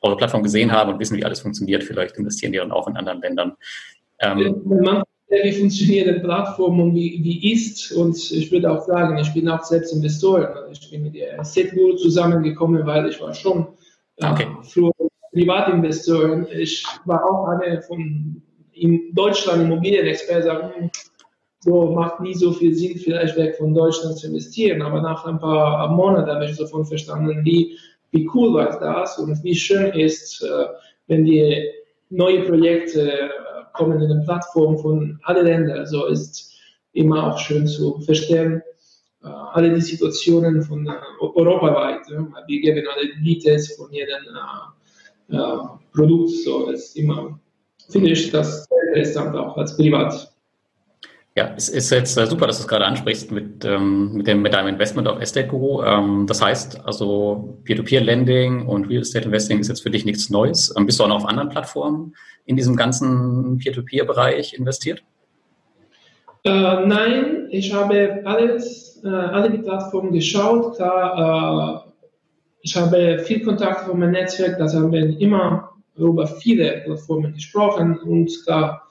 [0.01, 2.97] eure Plattform gesehen haben und wissen, wie alles funktioniert, vielleicht investieren die dann auch in
[2.97, 3.57] anderen Ländern.
[4.21, 9.17] Ähm, man wie funktioniert die Plattform und wie, wie ist, und ich würde auch sagen,
[9.17, 10.67] ich bin auch selbst Investor.
[10.73, 13.69] Ich bin mit der Setguru zusammengekommen, weil ich war schon
[14.17, 14.49] äh, okay.
[14.65, 14.91] früher
[15.33, 16.49] Privatinvestor.
[16.51, 18.43] Ich war auch eine von
[18.81, 20.91] in Deutschland Immobilienexperten, sagen, hm,
[21.61, 24.81] so macht nie so viel Sinn, vielleicht weg von Deutschland zu investieren.
[24.81, 27.77] Aber nach ein paar Monaten habe ich davon verstanden, wie,
[28.13, 30.67] wie cool war das und wie schön ist, äh,
[31.07, 31.69] wenn die
[32.09, 33.29] neue Projekte äh,
[33.75, 35.87] kommen in eine Plattform von allen Ländern.
[35.87, 36.51] So also ist
[36.93, 38.63] immer auch schön zu verstehen,
[39.23, 40.91] äh, alle die Situationen von
[41.21, 42.09] europaweit.
[42.09, 44.25] Wir geben alle Details von jedem
[45.93, 46.31] Produkt.
[46.31, 47.39] So ist immer,
[47.91, 50.31] finde ich das interessant auch als Privat.
[51.37, 54.43] Ja, es ist jetzt äh, super, dass du es gerade ansprichst mit, ähm, mit, dem,
[54.43, 55.83] mit deinem Investment auf Estate Guru.
[55.85, 60.75] Ähm, das heißt also, Peer-to-Peer-Lending und Real Estate Investing ist jetzt für dich nichts Neues.
[60.77, 62.15] Ähm, bist du auch noch auf anderen Plattformen
[62.47, 65.05] in diesem ganzen Peer-to-Peer-Bereich investiert?
[66.43, 70.75] Äh, nein, ich habe alles, äh, alle die Plattformen geschaut.
[70.77, 71.91] Klar, äh,
[72.63, 75.71] ich habe viel Kontakt von meinem Netzwerk, das haben wir immer
[76.09, 78.89] über viele Plattformen gesprochen und klar,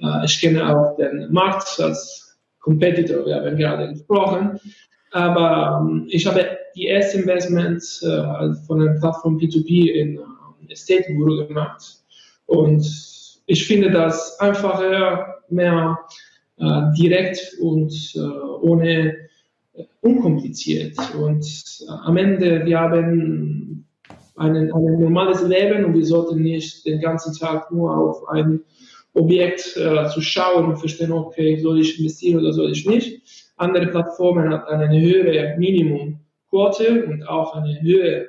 [0.00, 4.60] äh, ich kenne auch den Markt als Competitor, wir haben gerade gesprochen.
[5.10, 11.14] Aber ähm, ich habe die ersten Investments äh, von der Plattform P2P in äh, Estate
[11.14, 11.82] Guru gemacht.
[12.46, 12.84] Und
[13.46, 15.98] ich finde das einfacher, mehr
[16.98, 17.92] direkt und
[18.60, 19.16] ohne
[20.00, 20.96] unkompliziert.
[21.14, 21.46] Und
[22.02, 23.87] am Ende, wir haben
[24.38, 28.60] ein, ein normales Leben und wir sollten nicht den ganzen Tag nur auf ein
[29.14, 33.50] Objekt äh, zu schauen und verstehen, okay, soll ich investieren oder soll ich nicht.
[33.56, 38.28] Andere Plattformen haben eine höhere Minimumquote und auch eine höhere äh,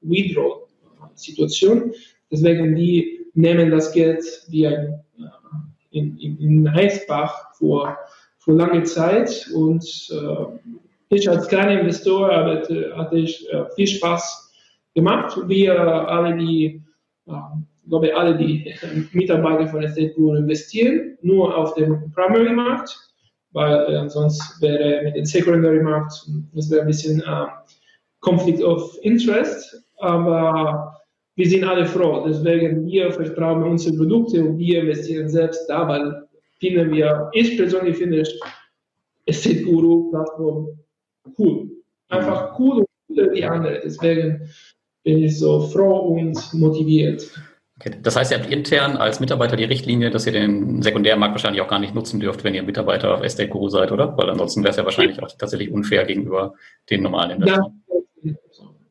[0.00, 1.92] Withdraw-Situation.
[2.30, 7.96] Deswegen die nehmen das Geld wie ein, äh, in, in, in Eisbach vor,
[8.38, 10.74] vor langer Zeit und äh,
[11.10, 14.47] ich als kleiner Investor hatte, hatte ich äh, viel Spaß
[14.98, 15.36] gemacht.
[15.48, 16.82] Wir alle die
[17.26, 17.32] äh,
[17.88, 18.74] glaube, alle die
[19.12, 22.96] Mitarbeiter von Estate Guru investieren nur auf dem Primary Markt,
[23.52, 26.12] weil äh, sonst wäre mit dem Secondary Markt,
[26.54, 27.46] das wäre ein bisschen äh,
[28.20, 30.94] Conflict of Interest, aber
[31.36, 36.24] wir sind alle froh, deswegen wir vertrauen unsere Produkte und wir investieren selbst da, weil
[36.58, 38.24] finden wir, ich persönlich finde
[39.26, 40.78] Estate Guru Plattform
[41.38, 41.70] cool,
[42.08, 44.48] einfach cool und die andere, deswegen
[45.04, 47.28] bin ich so froh und motiviert.
[47.80, 47.92] Okay.
[48.02, 51.68] Das heißt, ihr habt intern als Mitarbeiter die Richtlinie, dass ihr den Sekundärmarkt wahrscheinlich auch
[51.68, 54.16] gar nicht nutzen dürft, wenn ihr Mitarbeiter auf Estate Guru seid, oder?
[54.16, 56.54] Weil ansonsten wäre es ja wahrscheinlich auch tatsächlich unfair gegenüber
[56.90, 57.82] den normalen Investoren.
[58.24, 58.34] Ja,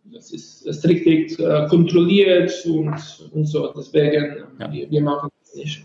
[0.05, 2.95] das ist strikt äh, kontrolliert und,
[3.33, 3.73] und so.
[3.75, 4.71] Deswegen, ja.
[4.71, 5.83] wir, wir machen das nicht.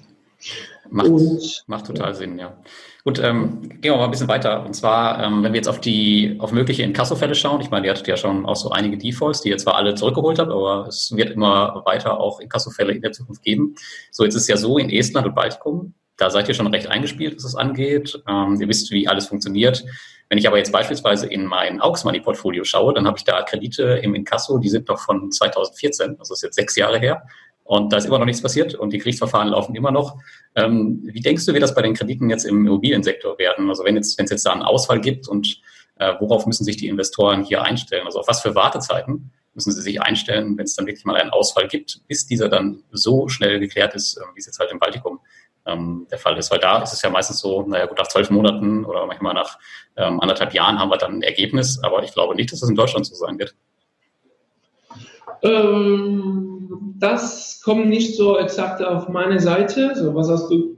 [0.89, 2.57] Macht, und, macht total Sinn, ja.
[3.05, 4.65] Gut, ähm, gehen wir mal ein bisschen weiter.
[4.65, 7.93] Und zwar, ähm, wenn wir jetzt auf die auf mögliche Inkassofälle schauen, ich meine, ihr
[7.93, 11.11] hattet ja schon auch so einige Defaults, die ihr zwar alle zurückgeholt habt, aber es
[11.17, 13.75] wird immer weiter auch Inkassofälle in der Zukunft geben.
[14.13, 16.87] So, jetzt ist es ja so in Estland und Baltikum, da seid ihr schon recht
[16.87, 18.23] eingespielt, was es angeht.
[18.29, 19.85] Ähm, ihr wisst, wie alles funktioniert.
[20.29, 23.43] Wenn ich aber jetzt beispielsweise in mein Aux Money Portfolio schaue, dann habe ich da
[23.43, 27.25] Kredite im Inkasso, die sind noch von 2014, das ist jetzt sechs Jahre her.
[27.65, 30.19] Und da ist immer noch nichts passiert und die Gerichtsverfahren laufen immer noch.
[30.55, 33.69] Ähm, wie denkst du, wie das bei den Krediten jetzt im Immobiliensektor werden?
[33.69, 35.61] Also wenn jetzt, wenn es jetzt da einen Ausfall gibt und
[35.97, 38.05] äh, worauf müssen sich die Investoren hier einstellen?
[38.05, 41.31] Also auf was für Wartezeiten müssen sie sich einstellen, wenn es dann wirklich mal einen
[41.31, 44.79] Ausfall gibt, bis dieser dann so schnell geklärt ist, äh, wie es jetzt halt im
[44.79, 45.21] Baltikum
[45.67, 46.51] ähm, der Fall ist.
[46.51, 49.59] Weil da ist es ja meistens so, naja gut, nach zwölf Monaten oder manchmal nach
[49.97, 52.77] ähm, anderthalb Jahren haben wir dann ein Ergebnis, aber ich glaube nicht, dass das in
[52.77, 53.55] Deutschland so sein wird.
[55.43, 59.93] Ähm, das kommt nicht so exakt auf meine Seite.
[59.95, 60.77] So, was hast du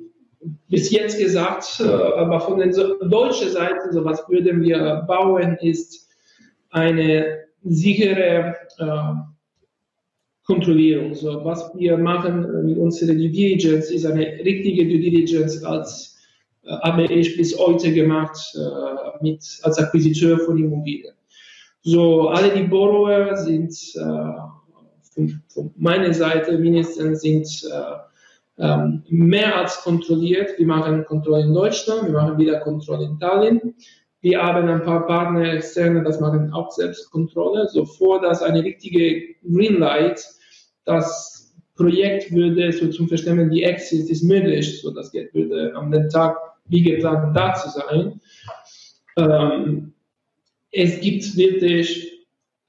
[0.68, 1.80] bis jetzt gesagt?
[1.80, 6.08] Äh, aber von der deutschen Seite, so was würden wir bauen, ist
[6.70, 9.14] eine sichere äh,
[10.46, 11.14] Kontrollierung.
[11.14, 16.18] So, was wir machen mit unserer Due Diligence ist eine richtige Due Diligence als
[16.64, 21.14] äh, habe ich bis heute gemacht äh, mit, als Akquisiteur von Immobilien.
[21.82, 24.53] So, alle die Borrower sind äh,
[25.14, 30.58] von, von meiner Seite mindestens sind äh, ähm, mehr als kontrolliert.
[30.58, 33.74] Wir machen Kontrolle in Deutschland, wir machen wieder Kontrolle in Tallinn.
[34.20, 39.34] Wir haben ein paar Partner externe, das machen auch Selbstkontrolle, so vor dass eine richtige
[39.42, 40.24] Greenlight,
[40.84, 45.92] das Projekt würde so zum Verständnis, die Exit ist möglich, so das Geld würde am
[46.08, 48.20] Tag wie geplant da zu sein.
[49.18, 49.92] Ähm,
[50.70, 52.13] es gibt wirklich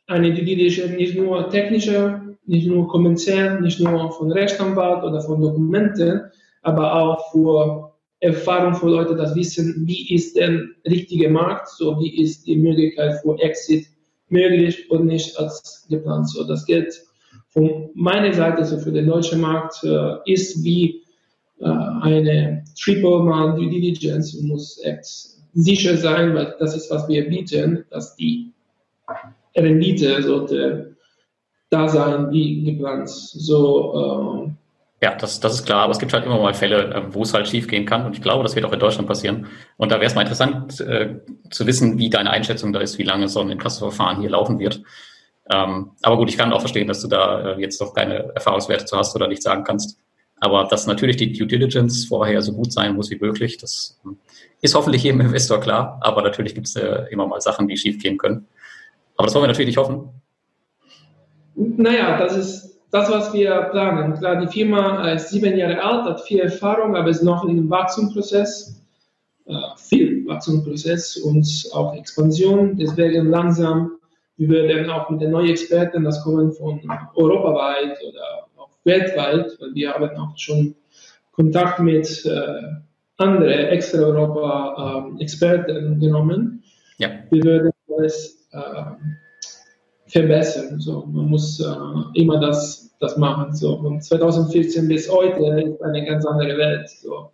[0.08, 6.22] eine Due nicht nur technische nicht nur kommerziell, nicht nur von Rechtsanwalt oder von Dokumenten,
[6.62, 12.22] aber auch für Erfahrung für Leute, das wissen, wie ist der richtige Markt, so wie
[12.22, 13.88] ist die Möglichkeit für Exit
[14.30, 16.30] möglich und nicht als geplant.
[16.30, 17.04] So, das Geld
[17.50, 21.04] von meiner Seite, so für den deutschen Markt, äh, ist wie
[21.60, 24.82] äh, eine Triple Mal Due Diligence und muss
[25.54, 28.52] sicher sein, weil das ist, was wir bieten, dass die
[29.56, 30.96] Rendite sollte
[31.70, 33.10] da sein wie geplant.
[33.10, 37.14] So, äh, ja, das, das ist klar, aber es gibt halt immer mal Fälle, ähm,
[37.14, 39.48] wo es halt schief gehen kann und ich glaube, das wird auch in Deutschland passieren.
[39.78, 43.04] Und da wäre es mal interessant äh, zu wissen, wie deine Einschätzung da ist, wie
[43.04, 44.82] lange so ein Inkassoverfahren hier laufen wird.
[45.52, 48.86] Ähm, aber gut, ich kann auch verstehen, dass du da äh, jetzt noch keine Erfahrungswerte
[48.86, 50.00] zu hast oder nicht sagen kannst.
[50.40, 54.18] Aber dass natürlich die Due Diligence vorher so gut sein muss wie möglich, das ähm,
[54.62, 58.02] ist hoffentlich jedem Investor klar, aber natürlich gibt es äh, immer mal Sachen, die schief
[58.02, 58.48] gehen können.
[59.18, 60.10] Aber das wollen wir natürlich nicht hoffen.
[61.56, 64.14] Naja, das ist das, was wir planen.
[64.14, 67.70] Klar, die Firma ist sieben Jahre alt, hat viel Erfahrung, aber ist noch in einem
[67.70, 68.82] Wachstumsprozess,
[69.46, 72.78] äh, viel Wachstumsprozess und auch Expansion.
[72.78, 73.92] Deswegen langsam,
[74.38, 76.82] wir werden auch mit den neuen Experten, das kommen von
[77.16, 80.76] europaweit oder auch weltweit, weil wir haben auch schon
[81.32, 82.64] Kontakt mit äh,
[83.18, 86.64] anderen extra Europa-Experten äh, genommen.
[86.98, 87.10] Ja.
[87.30, 88.45] Wir werden das äh,
[90.08, 90.80] verbessern.
[90.80, 91.76] So, man muss äh,
[92.14, 93.54] immer das, das machen.
[93.56, 96.90] So, von 2014 bis heute ist eine ganz andere Welt.
[96.90, 97.32] So.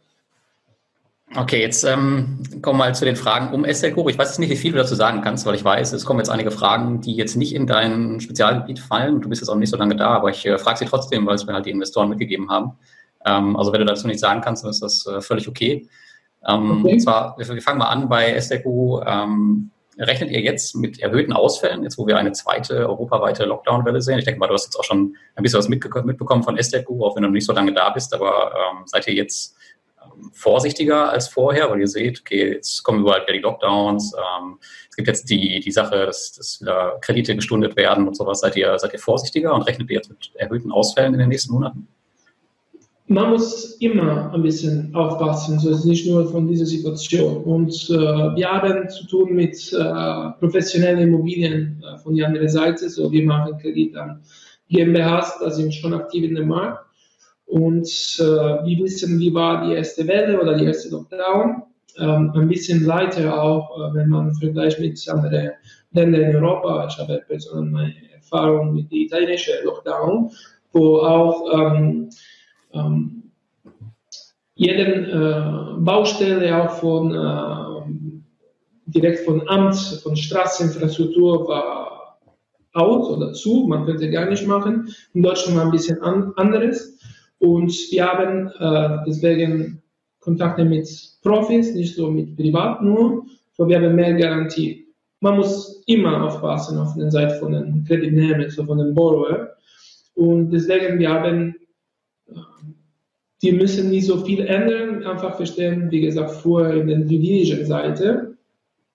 [1.36, 4.50] Okay, jetzt ähm, kommen wir mal zu den Fragen um Esther Ich weiß jetzt nicht,
[4.50, 7.16] wie viel du dazu sagen kannst, weil ich weiß, es kommen jetzt einige Fragen, die
[7.16, 9.22] jetzt nicht in dein Spezialgebiet fallen.
[9.22, 11.36] Du bist jetzt auch nicht so lange da, aber ich äh, frage sie trotzdem, weil
[11.36, 12.74] es mir halt die Investoren mitgegeben haben.
[13.26, 15.88] Ähm, also wenn du dazu nichts sagen kannst, dann ist das äh, völlig okay.
[16.46, 16.94] Ähm, okay.
[16.94, 21.34] Und zwar, wir, wir fangen mal an bei Esther Ähm, Rechnet ihr jetzt mit erhöhten
[21.34, 24.20] Ausfällen, jetzt wo wir eine zweite europaweite Lockdown-Welle sehen?
[24.20, 27.16] Ich denke mal, du hast jetzt auch schon ein bisschen was mitbekommen von SDQ, auch
[27.16, 29.56] wenn du nicht so lange da bist, aber ähm, seid ihr jetzt
[30.02, 34.60] ähm, vorsichtiger als vorher, weil ihr seht, okay, jetzt kommen überall wieder die Lockdowns, ähm,
[34.90, 38.40] es gibt jetzt die, die Sache, dass, dass wieder Kredite gestundet werden und sowas.
[38.40, 41.52] Seid ihr, seid ihr vorsichtiger und rechnet ihr jetzt mit erhöhten Ausfällen in den nächsten
[41.52, 41.88] Monaten?
[43.12, 47.44] Man muss immer ein bisschen aufpassen, so ist nicht nur von dieser Situation.
[47.44, 52.90] Und äh, wir haben zu tun mit äh, professionellen Immobilien äh, von der anderen Seite,
[52.90, 54.22] so wir machen Kredit an
[54.70, 56.86] GmbHs, da sind schon aktiv in dem Markt.
[57.46, 61.64] Und äh, wir wissen, wie war die erste Welle oder die erste Lockdown.
[61.98, 65.52] Ähm, ein bisschen leichter auch, äh, wenn man vergleicht mit anderen
[65.92, 66.88] Ländern in Europa.
[66.88, 70.32] Ich habe persönlich meine Erfahrung mit der italienischen Lockdown,
[70.72, 72.10] wo auch ähm,
[72.74, 73.24] ähm,
[74.56, 77.72] jeden äh, Baustelle auch von äh,
[78.86, 82.20] direkt von Amt, von Straßeninfrastruktur war
[82.74, 84.94] aus oder zu, man könnte gar nicht machen.
[85.14, 86.98] In Deutschland war ein bisschen an, anderes.
[87.40, 89.82] Und wir haben äh, deswegen
[90.20, 90.88] Kontakte mit
[91.24, 94.88] Profis, nicht so mit Privat nur, so wir haben mehr Garantie.
[95.20, 99.50] Man muss immer aufpassen auf der Seite von den Kreditnehmern, so von den Borrower.
[100.16, 101.56] Und deswegen, wir haben
[103.42, 108.38] die müssen nicht so viel ändern, einfach verstehen, wie gesagt, vorher in der juridischen Seite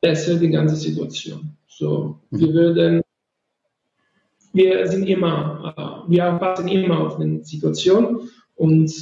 [0.00, 1.56] besser die ganze Situation.
[1.66, 2.40] So, mhm.
[2.40, 3.02] wir würden,
[4.52, 8.92] wir sind immer, äh, wir passen immer auf die Situation und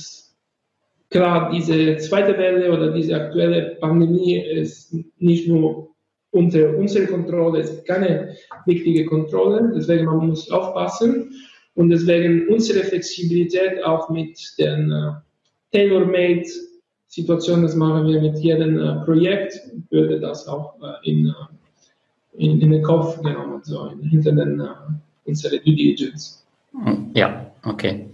[1.10, 5.94] klar, diese zweite Welle oder diese aktuelle Pandemie ist nicht nur
[6.30, 8.34] unter unserer Kontrolle, es ist keine
[8.66, 11.32] wichtige Kontrolle, deswegen man muss aufpassen.
[11.74, 15.12] Und deswegen unsere Flexibilität auch mit den äh,
[15.72, 16.48] tailor-made
[17.08, 19.60] Situation, das machen wir mit jedem äh, Projekt,
[19.90, 21.32] würde das auch äh, in, äh,
[22.44, 24.66] in, in, den Kopf genommen, so hinter den, äh,
[25.24, 26.44] unsere Due Diligence.
[27.14, 28.06] Ja, okay.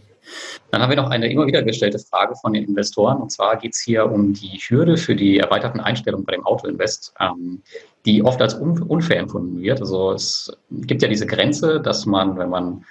[0.71, 3.21] Dann haben wir noch eine immer wieder gestellte Frage von den Investoren.
[3.21, 7.15] Und zwar geht es hier um die Hürde für die erweiterten Einstellungen bei dem Autoinvest,
[7.21, 7.63] ähm,
[8.07, 9.81] die oft als unfair empfunden wird.
[9.81, 12.85] Also es gibt ja diese Grenze, dass man, wenn man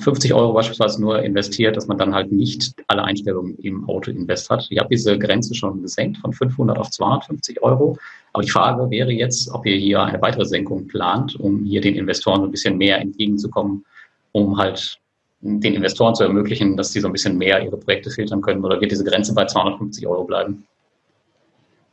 [0.00, 4.66] 50 Euro beispielsweise nur investiert, dass man dann halt nicht alle Einstellungen im Auto-Invest hat.
[4.70, 7.96] Ich habe diese Grenze schon gesenkt von 500 auf 250 Euro.
[8.32, 11.94] Aber die Frage wäre jetzt, ob ihr hier eine weitere Senkung plant, um hier den
[11.94, 13.84] Investoren ein bisschen mehr entgegenzukommen,
[14.32, 14.98] um halt
[15.40, 18.64] den Investoren zu ermöglichen, dass sie so ein bisschen mehr ihre Projekte filtern können.
[18.64, 20.66] Oder wird diese Grenze bei 250 Euro bleiben?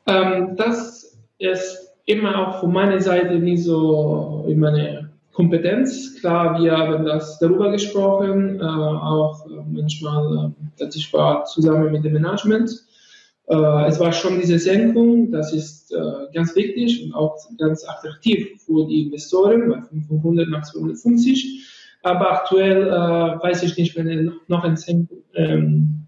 [0.08, 5.01] Ähm, das ist immer auch von meiner Seite nie so in meine
[5.34, 6.20] Kompetenz.
[6.20, 11.92] Klar, wir haben das darüber gesprochen, äh, auch äh, manchmal, äh, dass ich war zusammen
[11.92, 12.72] mit dem Management.
[13.48, 16.02] Äh, es war schon diese Senkung, das ist äh,
[16.34, 21.68] ganz wichtig und auch ganz attraktiv für die Investoren, bei 500 nach 250.
[22.04, 26.08] Aber aktuell äh, weiß ich nicht, wenn noch ein Senkung, ähm,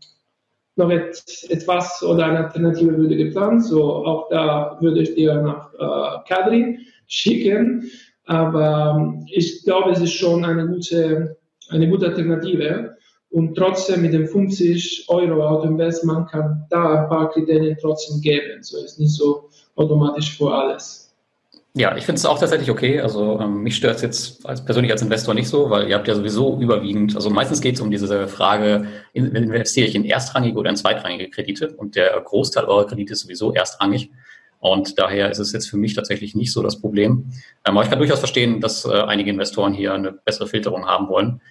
[0.75, 3.63] noch etwas oder eine Alternative würde geplant.
[3.63, 7.91] So auch da würde ich dir nach Kadri schicken.
[8.25, 11.37] Aber ähm, ich glaube, es ist schon eine gute,
[11.69, 12.95] eine gute Alternative.
[13.29, 18.61] Und trotzdem mit dem 50 Euro Autoinvest, man kann da ein paar Kriterien trotzdem geben.
[18.61, 21.03] So ist nicht so automatisch für alles.
[21.75, 23.01] Ja, ich finde es auch tatsächlich okay.
[23.01, 26.07] Also ähm, mich stört es jetzt als persönlich als Investor nicht so, weil ihr habt
[26.07, 30.69] ja sowieso überwiegend, also meistens geht es um diese Frage, investiere ich in erstrangige oder
[30.69, 34.11] in zweitrangige Kredite und der Großteil eurer Kredite ist sowieso erstrangig.
[34.63, 37.25] Und daher ist es jetzt für mich tatsächlich nicht so das Problem.
[37.65, 41.09] Ähm, aber ich kann durchaus verstehen, dass äh, einige Investoren hier eine bessere Filterung haben
[41.09, 41.41] wollen.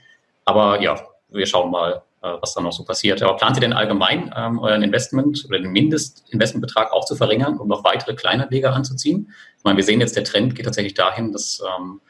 [0.47, 0.99] Aber ja,
[1.29, 3.23] wir schauen mal, äh, was dann noch so passiert.
[3.23, 7.69] Aber plant ihr denn allgemein ähm, euren Investment oder den Mindestinvestmentbetrag auch zu verringern, um
[7.69, 9.31] noch weitere Kleinanleger anzuziehen?
[9.59, 12.01] Ich meine, wir sehen jetzt, der Trend geht tatsächlich dahin, dass ähm,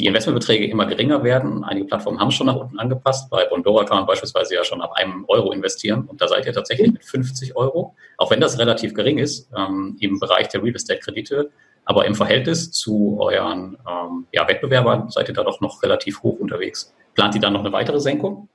[0.00, 1.62] die Investmentbeträge immer geringer werden.
[1.62, 3.28] Einige Plattformen haben schon nach unten angepasst.
[3.30, 6.52] Bei Bondora kann man beispielsweise ja schon ab einem Euro investieren und da seid ihr
[6.52, 10.74] tatsächlich mit 50 Euro, auch wenn das relativ gering ist ähm, im Bereich der Real
[10.74, 11.50] Estate Kredite.
[11.84, 16.38] Aber im Verhältnis zu euren ähm, ja, Wettbewerbern seid ihr da doch noch relativ hoch
[16.38, 16.94] unterwegs.
[17.14, 18.48] Plant ihr dann noch eine weitere Senkung?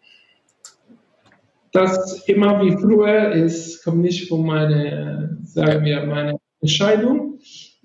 [1.71, 7.39] Das immer wie früher ist, kommt nicht von meiner, sagen wir, meine Entscheidung.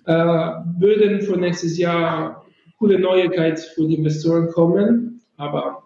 [0.07, 2.40] Äh, würden für nächstes Jahr
[2.81, 5.85] coole Neuigkeiten für die Investoren kommen, aber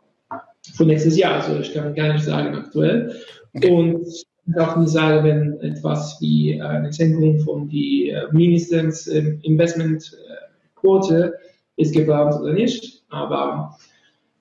[0.75, 3.15] für nächstes Jahr, also ich kann gar nicht sagen aktuell.
[3.53, 3.71] Okay.
[3.71, 4.25] Und ich
[4.59, 11.35] auch nicht sagen, wenn etwas wie eine Senkung von die äh, mindestens Investmentquote
[11.77, 13.77] ist geplant oder nicht, aber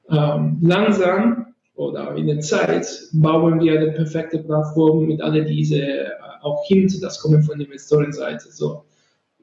[0.10, 6.10] ähm, langsam oder in der Zeit bauen wir eine perfekte Plattform mit all diese äh,
[6.42, 8.52] auch Hints, das kommen von der Investorenseite.
[8.52, 8.84] So,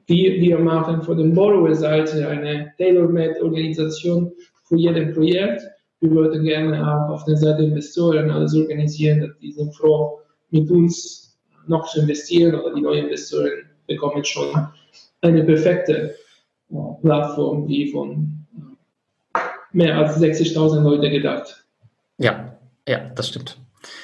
[0.07, 4.31] wir, wir machen von der Borrower-Seite eine Tailor-Made-Organisation
[4.63, 5.61] für jedes Projekt.
[5.99, 10.69] Wir würden gerne auch auf der Seite Investoren alles organisieren, dass die sind froh, mit
[10.69, 11.37] uns
[11.67, 14.47] noch zu investieren oder die neuen Investoren bekommen schon
[15.21, 16.15] eine perfekte
[16.71, 18.45] äh, Plattform, wie von
[19.35, 19.39] äh,
[19.71, 21.63] mehr als 60.000 Leute gedacht.
[22.17, 23.57] Ja, ja, das stimmt.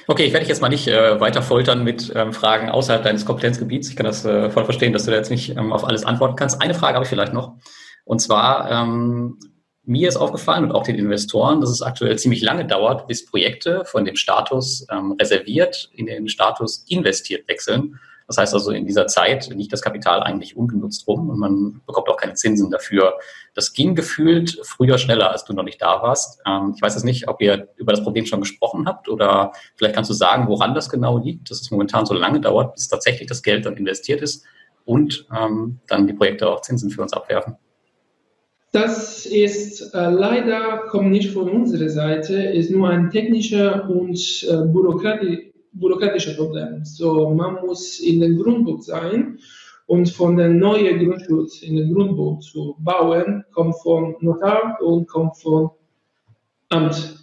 [0.08, 3.26] Okay, ich werde dich jetzt mal nicht äh, weiter foltern mit ähm, Fragen außerhalb deines
[3.26, 3.90] Kompetenzgebiets.
[3.90, 6.36] Ich kann das äh, voll verstehen, dass du da jetzt nicht ähm, auf alles antworten
[6.36, 6.62] kannst.
[6.62, 7.56] Eine Frage habe ich vielleicht noch.
[8.06, 9.38] Und zwar, ähm,
[9.84, 13.84] mir ist aufgefallen und auch den Investoren, dass es aktuell ziemlich lange dauert, bis Projekte
[13.86, 18.00] von dem Status ähm, reserviert in den Status investiert wechseln.
[18.28, 22.10] Das heißt also, in dieser Zeit liegt das Kapital eigentlich ungenutzt rum und man bekommt
[22.10, 23.18] auch keine Zinsen dafür.
[23.56, 26.42] Das ging gefühlt früher schneller, als du noch nicht da warst.
[26.46, 29.96] Ähm, ich weiß jetzt nicht, ob ihr über das Problem schon gesprochen habt oder vielleicht
[29.96, 33.30] kannst du sagen, woran das genau liegt, dass es momentan so lange dauert, bis tatsächlich
[33.30, 34.44] das Geld dann investiert ist
[34.84, 37.56] und ähm, dann die Projekte auch Zinsen für uns abwerfen.
[38.74, 44.20] Das ist äh, leider kommt nicht von unserer Seite, ist nur ein technischer und
[44.50, 46.84] äh, bürokratischer bürokratische Problem.
[46.84, 49.40] So, man muss in den Grundbuch sein
[49.88, 55.38] und von der neuen Grundschutz in den Grundbuch zu bauen, kommt vom Notar und kommt
[55.38, 55.72] vom
[56.70, 57.18] Amt.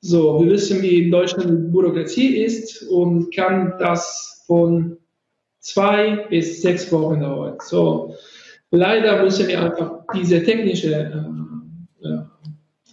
[0.00, 4.98] So, wir wissen, wie in Deutschland Bürokratie ist und kann das von
[5.60, 7.56] zwei bis sechs Wochen dauern.
[7.60, 8.14] So,
[8.70, 11.53] leider müssen wir einfach diese technische äh,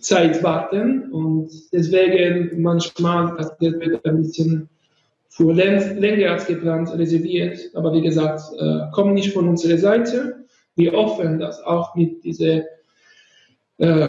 [0.02, 4.70] Zeit warten und deswegen manchmal das wird ein bisschen
[5.30, 7.58] für länger als geplant reserviert.
[7.74, 10.46] Aber wie gesagt, äh, kommen nicht von unserer Seite.
[10.76, 12.64] Wir hoffen, dass auch mit dieser
[13.78, 14.08] äh,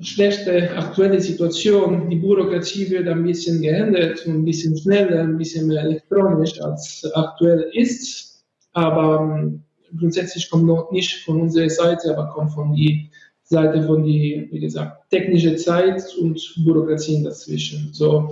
[0.00, 5.66] schlechten aktuellen Situation die Bürokratie wird ein bisschen geändert und ein bisschen schneller, ein bisschen
[5.66, 8.44] mehr elektronisch als aktuell ist.
[8.72, 9.64] Aber ähm,
[9.98, 13.10] grundsätzlich kommt noch nicht von unserer Seite, aber kommt von der
[13.48, 17.88] Seite von die, wie gesagt, technische Zeit und Bürokratie dazwischen.
[17.92, 18.30] So,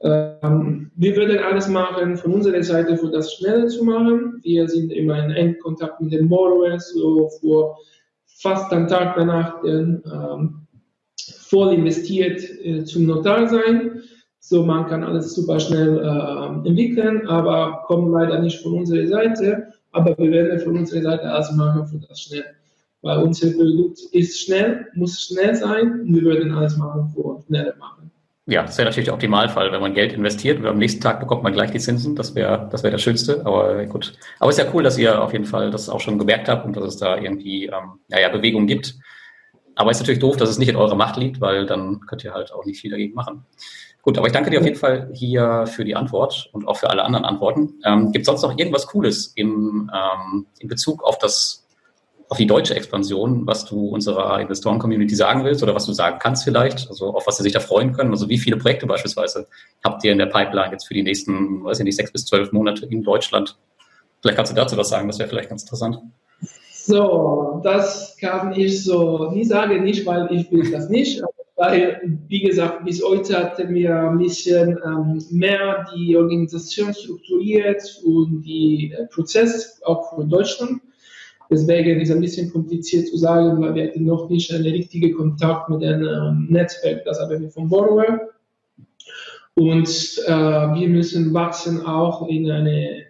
[0.00, 4.40] ähm, wir würden alles machen von unserer Seite, für das schneller zu machen.
[4.42, 7.78] Wir sind immer in engen Kontakt mit den Borrowers, so vor
[8.26, 10.66] fast einem Tag danach den, ähm,
[11.38, 14.02] voll investiert äh, zum Notar sein.
[14.40, 19.68] So, man kann alles super schnell äh, entwickeln, aber kommen leider nicht von unserer Seite.
[19.92, 22.44] Aber wir werden von unserer Seite alles machen für das schnell.
[23.02, 27.74] Weil unser Produkt ist schnell, muss schnell sein und wir würden alles machen für schneller
[27.78, 28.10] machen
[28.50, 31.44] ja, das wäre natürlich der Optimalfall, wenn man Geld investiert und am nächsten Tag bekommt
[31.44, 32.16] man gleich die Zinsen.
[32.16, 33.42] Das wäre das wäre das Schönste.
[33.46, 34.14] Aber gut.
[34.40, 36.66] Aber es ist ja cool, dass ihr auf jeden Fall das auch schon gemerkt habt
[36.66, 38.96] und dass es da irgendwie ähm, naja, Bewegung gibt.
[39.76, 42.24] Aber es ist natürlich doof, dass es nicht in eurer Macht liegt, weil dann könnt
[42.24, 43.46] ihr halt auch nicht viel dagegen machen.
[44.02, 46.90] Gut, aber ich danke dir auf jeden Fall hier für die Antwort und auch für
[46.90, 47.74] alle anderen Antworten.
[47.84, 51.68] Ähm, Gibt es sonst noch irgendwas Cooles im, ähm, in Bezug auf das
[52.30, 56.44] auf die deutsche Expansion, was du unserer Investoren-Community sagen willst oder was du sagen kannst
[56.44, 58.12] vielleicht, also auf was sie sich da freuen können.
[58.12, 59.48] Also wie viele Projekte beispielsweise
[59.82, 62.52] habt ihr in der Pipeline jetzt für die nächsten, weiß ich nicht, sechs bis zwölf
[62.52, 63.58] Monate in Deutschland?
[64.22, 65.98] Vielleicht kannst du dazu was sagen, das wäre vielleicht ganz interessant.
[66.72, 71.20] So, das kann ich so nie sagen, nicht weil ich will das nicht,
[71.56, 78.42] weil, wie gesagt, bis heute hatten wir ein bisschen ähm, mehr die Organisation strukturiert und
[78.42, 80.80] die äh, Prozess auch für Deutschland.
[81.50, 85.16] Deswegen ist es ein bisschen kompliziert zu sagen, weil wir hatten noch nicht einen richtigen
[85.16, 88.20] Kontakt mit dem ähm, Netzwerk, das haben wir vom Borrower.
[89.54, 89.88] Und
[90.26, 93.04] äh, wir müssen wachsen auch in eine,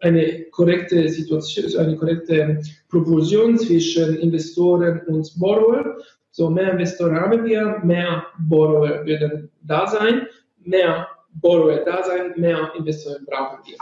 [0.00, 5.98] eine korrekte Situation, also eine korrekte Proportion zwischen Investoren und Borrower.
[6.30, 10.26] So mehr Investoren haben wir, mehr Borrower werden da sein.
[10.64, 13.76] mehr Borrower da sein, mehr Investoren brauchen wir.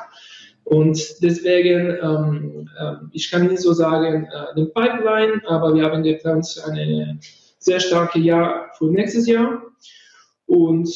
[0.71, 6.05] Und deswegen, ähm, äh, ich kann nicht so sagen, äh, den Pipeline, aber wir haben
[6.05, 7.19] geplant eine
[7.59, 9.63] sehr starke Jahr für nächstes Jahr.
[10.47, 10.89] Und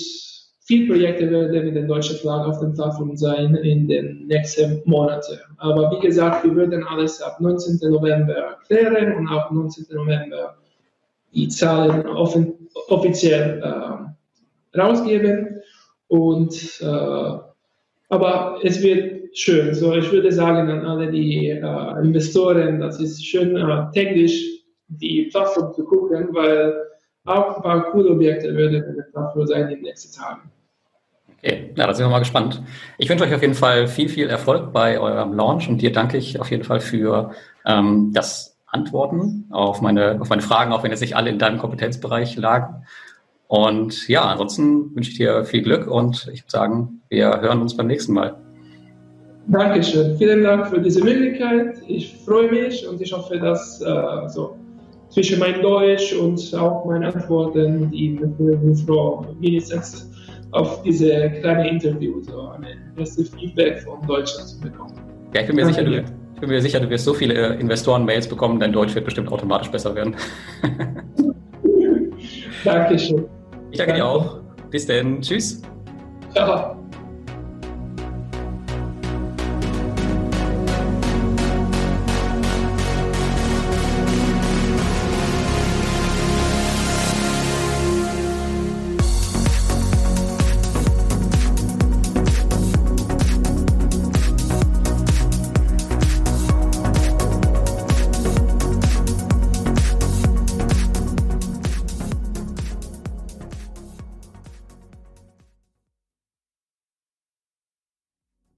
[0.64, 5.40] viele Projekte werden mit der deutschen Flagge auf den Plattform sein in den nächsten Monaten.
[5.56, 7.90] Aber wie gesagt, wir werden alles ab 19.
[7.90, 9.86] November klären und ab 19.
[9.90, 10.56] November
[11.34, 15.60] die Zahlen offen, offiziell äh, rausgeben.
[16.06, 17.38] Und, äh,
[18.08, 19.74] aber es wird schön.
[19.74, 25.28] So, ich würde sagen an alle die äh, Investoren, das ist schön äh, täglich die
[25.30, 26.74] Plattform zu gucken, weil
[27.24, 30.50] auch ein paar coole Objekte werden in der Plattform sein in den nächsten Tagen.
[31.38, 32.62] Okay, ja, da sind wir mal gespannt.
[32.96, 36.16] Ich wünsche euch auf jeden Fall viel, viel Erfolg bei eurem Launch und dir danke
[36.16, 37.32] ich auf jeden Fall für
[37.66, 41.58] ähm, das Antworten auf meine, auf meine Fragen, auch wenn jetzt nicht alle in deinem
[41.58, 42.86] Kompetenzbereich lagen.
[43.46, 47.76] Und ja, ansonsten wünsche ich dir viel Glück und ich würde sagen, wir hören uns
[47.76, 48.43] beim nächsten Mal.
[49.48, 50.16] Dankeschön.
[50.16, 51.76] Vielen Dank für diese Möglichkeit.
[51.86, 54.56] Ich freue mich und ich hoffe, dass äh, so
[55.10, 58.18] zwischen mein Deutsch und auch meine Antworten, die
[58.86, 59.82] Frau Minister
[60.52, 64.94] auf diese kleine Interview so eine erste Feedback von Deutschland zu bekommen.
[65.34, 68.28] Ja, ich bin mir sicher, du, ich bin mir sicher, du wirst so viele Investoren-Mails
[68.28, 70.16] bekommen, dein Deutsch wird bestimmt automatisch besser werden.
[72.64, 73.26] Dankeschön.
[73.70, 74.40] Ich danke dir auch.
[74.70, 75.20] Bis denn.
[75.20, 75.60] Tschüss.
[76.32, 76.83] Ciao.